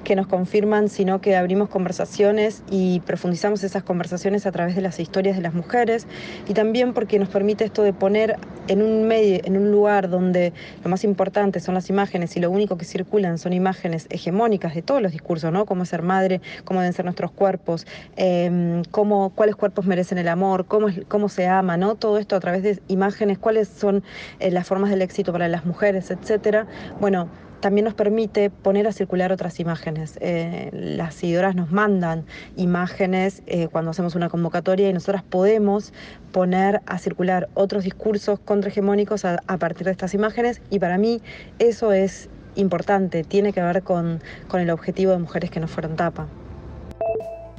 que 0.07 0.17
nos 0.17 0.27
confirman, 0.27 0.89
sino 0.89 1.21
que 1.21 1.37
abrimos 1.37 1.69
conversaciones 1.69 2.63
y 2.71 3.01
profundizamos 3.01 3.65
esas 3.65 3.83
conversaciones 3.83 4.47
a 4.47 4.53
través 4.53 4.77
de 4.77 4.81
las 4.81 5.01
historias 5.01 5.37
de 5.37 5.43
las 5.43 5.53
mujeres 5.53 6.07
y 6.49 6.55
también 6.55 6.95
porque 6.95 7.19
nos 7.19 7.29
permite 7.29 7.65
esto 7.65 7.83
de 7.83 7.93
poner 7.93 8.37
en 8.69 8.83
un 8.83 9.07
medio, 9.07 9.41
en 9.45 9.57
un 9.57 9.71
lugar 9.71 10.09
donde 10.09 10.53
lo 10.83 10.91
más 10.91 11.05
importante 11.05 11.61
son 11.61 11.75
las 11.75 11.91
imágenes 11.91 12.37
y 12.37 12.41
lo 12.41 12.51
único 12.51 12.79
que 12.79 12.85
circulan 12.85 13.39
son 13.39 13.53
imágenes 13.53 14.07
hegemónicas 14.11 14.75
de 14.75 14.83
todos 14.83 15.03
los 15.03 15.13
discursos, 15.13 15.53
¿no? 15.53 15.67
Cómo 15.67 15.85
ser 15.85 16.03
madre, 16.03 16.41
cómo 16.65 16.81
deben 16.81 16.93
ser 16.93 17.05
nuestros 17.05 17.33
cuerpos, 17.33 17.87
eh, 18.17 18.83
cómo, 18.91 19.31
cuáles 19.31 19.57
cuerpos 19.57 19.87
merecen 19.87 20.19
el 20.19 20.29
amor, 20.29 20.67
cómo, 20.67 20.87
cómo 21.09 21.29
se 21.29 21.47
ama 21.47 21.77
todo 21.99 22.19
esto 22.19 22.37
a 22.37 22.41
través 22.41 22.63
de 22.63 22.81
imágenes, 22.89 23.39
cuáles 23.39 23.69
son 23.69 24.03
eh, 24.39 24.51
las 24.51 24.67
formas 24.67 24.91
del 24.91 25.03
éxito 25.03 25.33
para 25.33 25.49
las 25.49 25.67
mujeres, 25.67 26.11
etcétera. 26.11 26.67
Bueno, 27.01 27.29
también 27.61 27.85
nos 27.85 27.95
permite 27.95 28.51
poner 28.51 28.87
a 28.87 28.93
circular 28.93 29.33
otras 29.33 29.61
imágenes. 29.61 30.19
Eh, 30.21 30.71
las 30.73 31.15
seguidoras 31.15 31.55
nos 31.55 31.73
mandan 31.73 32.25
imágenes 32.57 33.43
eh, 33.47 33.69
cuando 33.69 33.91
hacemos 33.91 34.15
una 34.15 34.29
convocatoria 34.29 34.89
y 34.89 34.93
nosotras 34.93 35.23
podemos 35.23 35.93
poner 36.33 36.81
a 36.87 36.99
circular 36.99 37.49
otros 37.55 37.85
discursos 37.85 38.39
contrahegemónicos 38.39 39.25
a, 39.25 39.41
a 39.47 39.57
partir 39.59 39.87
de 39.87 39.93
estas 39.93 40.15
imágenes 40.15 40.61
y 40.71 40.79
para 40.79 40.99
mí 40.99 41.23
eso 41.59 41.93
es 41.93 42.29
importante, 42.57 43.23
tiene 43.23 43.53
que 43.53 43.63
ver 43.63 43.83
con, 43.83 44.21
con 44.49 44.61
el 44.61 44.71
objetivo 44.71 45.13
de 45.13 45.19
mujeres 45.19 45.51
que 45.51 45.61
no 45.61 45.69
fueron 45.69 45.97
tapa. 45.97 46.27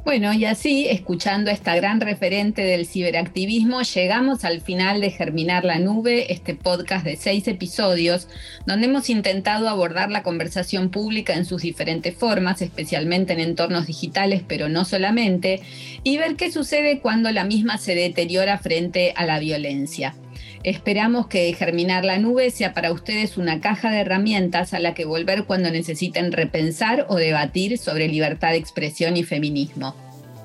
Bueno, 0.07 0.31
y 0.33 0.45
así, 0.45 0.87
escuchando 0.87 1.51
a 1.51 1.53
esta 1.53 1.75
gran 1.75 1.99
referente 1.99 2.61
del 2.61 2.85
ciberactivismo, 2.85 3.81
llegamos 3.81 4.45
al 4.45 4.61
final 4.61 5.01
de 5.01 5.11
Germinar 5.11 5.65
la 5.65 5.79
Nube, 5.79 6.31
este 6.31 6.55
podcast 6.55 7.03
de 7.03 7.17
seis 7.17 7.45
episodios, 7.49 8.29
donde 8.65 8.85
hemos 8.85 9.09
intentado 9.09 9.67
abordar 9.67 10.09
la 10.09 10.23
conversación 10.23 10.91
pública 10.91 11.33
en 11.33 11.43
sus 11.43 11.63
diferentes 11.63 12.15
formas, 12.15 12.61
especialmente 12.61 13.33
en 13.33 13.41
entornos 13.41 13.85
digitales, 13.85 14.43
pero 14.47 14.69
no 14.69 14.85
solamente, 14.85 15.59
y 16.03 16.17
ver 16.17 16.37
qué 16.37 16.53
sucede 16.53 17.01
cuando 17.01 17.29
la 17.33 17.43
misma 17.43 17.77
se 17.77 17.93
deteriora 17.93 18.59
frente 18.59 19.11
a 19.13 19.25
la 19.25 19.39
violencia. 19.39 20.15
Esperamos 20.63 21.27
que 21.27 21.53
Germinar 21.53 22.03
la 22.03 22.17
Nube 22.17 22.49
sea 22.51 22.73
para 22.73 22.91
ustedes 22.91 23.37
una 23.37 23.61
caja 23.61 23.91
de 23.91 23.99
herramientas 23.99 24.73
a 24.73 24.79
la 24.79 24.93
que 24.93 25.05
volver 25.05 25.45
cuando 25.45 25.69
necesiten 25.69 26.31
repensar 26.31 27.05
o 27.09 27.15
debatir 27.15 27.77
sobre 27.77 28.07
libertad 28.07 28.49
de 28.49 28.57
expresión 28.57 29.17
y 29.17 29.23
feminismo. 29.23 29.95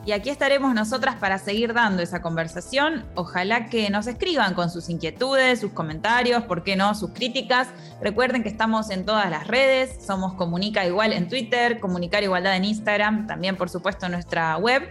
Y 0.05 0.11
aquí 0.11 0.31
estaremos 0.31 0.75
nosotras 0.75 1.15
para 1.15 1.39
seguir 1.39 1.75
dando 1.75 2.03
esa 2.03 2.23
conversación. 2.23 3.05
Ojalá 3.15 3.67
que 3.67 3.89
nos 3.89 4.09
escriban 4.09 4.55
con 4.55 4.69
sus 4.69 4.89
inquietudes, 4.89 5.61
sus 5.61 5.71
comentarios, 5.71 6.43
por 6.43 6.65
qué 6.65 6.75
no, 6.75 6.93
sus 6.97 7.11
críticas. 7.11 7.69
Recuerden 8.01 8.43
que 8.43 8.49
estamos 8.49 8.91
en 8.91 9.05
todas 9.05 9.31
las 9.31 9.47
redes, 9.47 10.05
somos 10.05 10.35
Comunica 10.35 10.85
Igual 10.85 11.13
en 11.13 11.29
Twitter, 11.29 11.79
Comunicar 11.79 12.25
Igualdad 12.25 12.57
en 12.57 12.65
Instagram, 12.65 13.29
también 13.29 13.57
por 13.57 13.71
supuesto 13.71 14.07
en 14.07 14.13
nuestra 14.13 14.57
web 14.57 14.89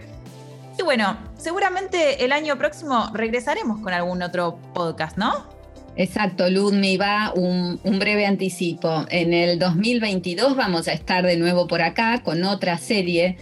Y 0.78 0.82
bueno, 0.82 1.16
seguramente 1.36 2.24
el 2.24 2.32
año 2.32 2.56
próximo 2.58 3.10
regresaremos 3.12 3.80
con 3.80 3.92
algún 3.92 4.22
otro 4.22 4.58
podcast, 4.74 5.16
¿no? 5.16 5.46
Exacto, 5.94 6.48
Ludmi, 6.48 6.96
va 6.96 7.32
un, 7.34 7.78
un, 7.84 7.98
breve 7.98 8.24
anticipo. 8.24 9.04
En 9.10 9.34
el 9.34 9.58
2022 9.58 10.56
vamos 10.56 10.88
a 10.88 10.92
estar 10.92 11.24
de 11.26 11.36
nuevo 11.36 11.66
por 11.66 11.82
acá 11.82 12.22
con 12.22 12.44
otra 12.44 12.78
serie 12.78 13.36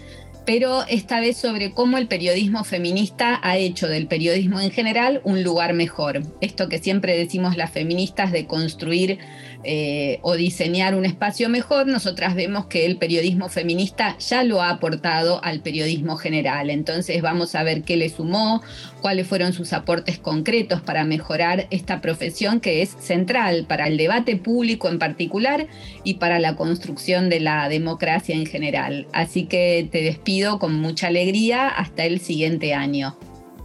pero 0.51 0.85
esta 0.88 1.21
vez 1.21 1.37
sobre 1.37 1.71
cómo 1.71 1.97
el 1.97 2.09
periodismo 2.09 2.64
feminista 2.64 3.38
ha 3.43 3.57
hecho 3.57 3.87
del 3.87 4.09
periodismo 4.09 4.61
en 4.61 4.73
general 4.73 5.21
un 5.23 5.45
lugar 5.45 5.75
mejor. 5.75 6.23
Esto 6.40 6.69
que 6.69 6.79
siempre 6.79 7.16
decimos 7.16 7.57
las 7.57 7.71
feministas 7.71 8.33
de 8.33 8.47
construir 8.47 9.19
eh, 9.64 10.18
o 10.23 10.35
diseñar 10.35 10.94
un 10.94 11.05
espacio 11.05 11.49
mejor, 11.49 11.87
nosotras 11.87 12.35
vemos 12.35 12.66
que 12.66 12.87
el 12.87 12.96
periodismo 12.96 13.49
feminista 13.49 14.16
ya 14.18 14.42
lo 14.42 14.62
ha 14.62 14.70
aportado 14.70 15.42
al 15.44 15.61
periodismo 15.61 16.16
general. 16.16 16.70
Entonces 16.70 17.20
vamos 17.23 17.55
a 17.55 17.62
ver 17.62 17.83
qué 17.83 17.96
le 17.96 18.09
sumó, 18.09 18.62
cuáles 19.01 19.27
fueron 19.27 19.53
sus 19.53 19.73
aportes 19.73 20.18
concretos 20.18 20.81
para 20.81 21.05
mejorar 21.05 21.66
esta 21.70 22.01
profesión 22.01 22.61
que 22.61 22.83
es 22.83 22.90
central 23.01 23.66
para 23.68 23.87
el 23.87 23.96
debate 23.96 24.37
público 24.37 24.88
en 24.88 24.99
particular 24.99 25.66
y 26.05 26.14
para 26.14 26.38
la 26.38 26.57
construcción 26.57 27.29
de 27.29 27.40
la 27.40 27.68
democracia 27.68 28.35
en 28.35 28.46
general. 28.46 29.07
Así 29.12 29.44
que 29.44 29.88
te 29.90 30.03
despido 30.03 30.59
con 30.59 30.81
mucha 30.81 31.09
alegría 31.09 31.68
hasta 31.68 32.05
el 32.05 32.20
siguiente 32.20 32.75
año. 32.75 33.16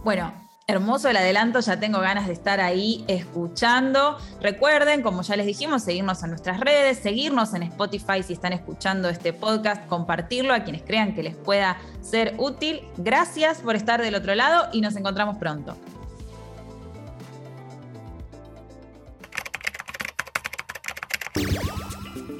Bueno, 0.04 0.45
Hermoso 0.68 1.08
el 1.08 1.16
adelanto, 1.16 1.60
ya 1.60 1.78
tengo 1.78 2.00
ganas 2.00 2.26
de 2.26 2.32
estar 2.32 2.58
ahí 2.58 3.04
escuchando. 3.06 4.18
Recuerden, 4.40 5.00
como 5.00 5.22
ya 5.22 5.36
les 5.36 5.46
dijimos, 5.46 5.84
seguirnos 5.84 6.24
en 6.24 6.30
nuestras 6.30 6.58
redes, 6.58 6.98
seguirnos 6.98 7.54
en 7.54 7.62
Spotify 7.62 8.24
si 8.26 8.32
están 8.32 8.52
escuchando 8.52 9.08
este 9.08 9.32
podcast, 9.32 9.86
compartirlo 9.86 10.52
a 10.52 10.64
quienes 10.64 10.82
crean 10.82 11.14
que 11.14 11.22
les 11.22 11.36
pueda 11.36 11.78
ser 12.02 12.34
útil. 12.38 12.80
Gracias 12.96 13.58
por 13.58 13.76
estar 13.76 14.02
del 14.02 14.16
otro 14.16 14.34
lado 14.34 14.68
y 14.72 14.80
nos 14.80 14.96
encontramos 14.96 15.36
pronto. 15.38 15.76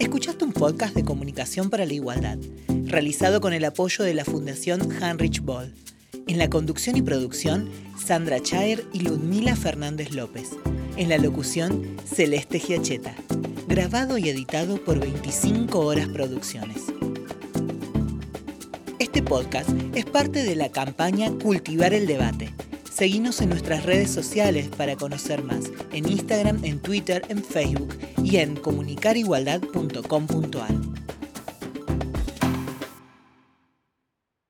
Escuchaste 0.01 0.45
un 0.45 0.53
podcast 0.53 0.97
de 0.97 1.05
comunicación 1.05 1.71
para 1.71 1.87
la 1.87 1.93
igualdad, 1.93 2.39
realizado 2.87 3.41
con 3.41 3.53
el 3.53 3.65
apoyo 3.65 4.03
de 4.03 4.15
la 4.15 4.25
Fundación 4.25 4.91
Heinrich 5.01 5.43
Boll. 5.43 5.73
En 6.27 6.39
la 6.39 6.51
conducción 6.51 6.97
y 6.97 7.03
producción, 7.03 7.71
Sandra 7.99 8.41
Chaer 8.41 8.85
y 8.93 9.01
Ludmila 9.01 9.57
Fernández 9.57 10.13
López. 10.13 10.51
En 10.97 11.09
la 11.09 11.17
locución, 11.19 11.97
Celeste 12.05 12.59
Giacheta. 12.59 13.15
Grabado 13.69 14.19
y 14.19 14.29
editado 14.29 14.83
por 14.83 14.99
25 14.99 15.79
Horas 15.79 16.09
Producciones. 16.09 16.83
Este 18.99 19.23
podcast 19.23 19.71
es 19.95 20.05
parte 20.05 20.43
de 20.43 20.57
la 20.57 20.71
campaña 20.71 21.31
Cultivar 21.31 21.95
el 21.95 22.07
Debate. 22.07 22.53
Seguimos 22.93 23.41
en 23.41 23.51
nuestras 23.51 23.85
redes 23.85 24.11
sociales 24.11 24.69
para 24.69 24.97
conocer 24.97 25.45
más, 25.45 25.71
en 25.93 26.09
Instagram, 26.09 26.65
en 26.65 26.81
Twitter, 26.81 27.23
en 27.29 27.45
Facebook 27.45 27.97
y 28.23 28.39
en 28.39 28.57
comunicarigualdad.com.ar. 28.57 31.06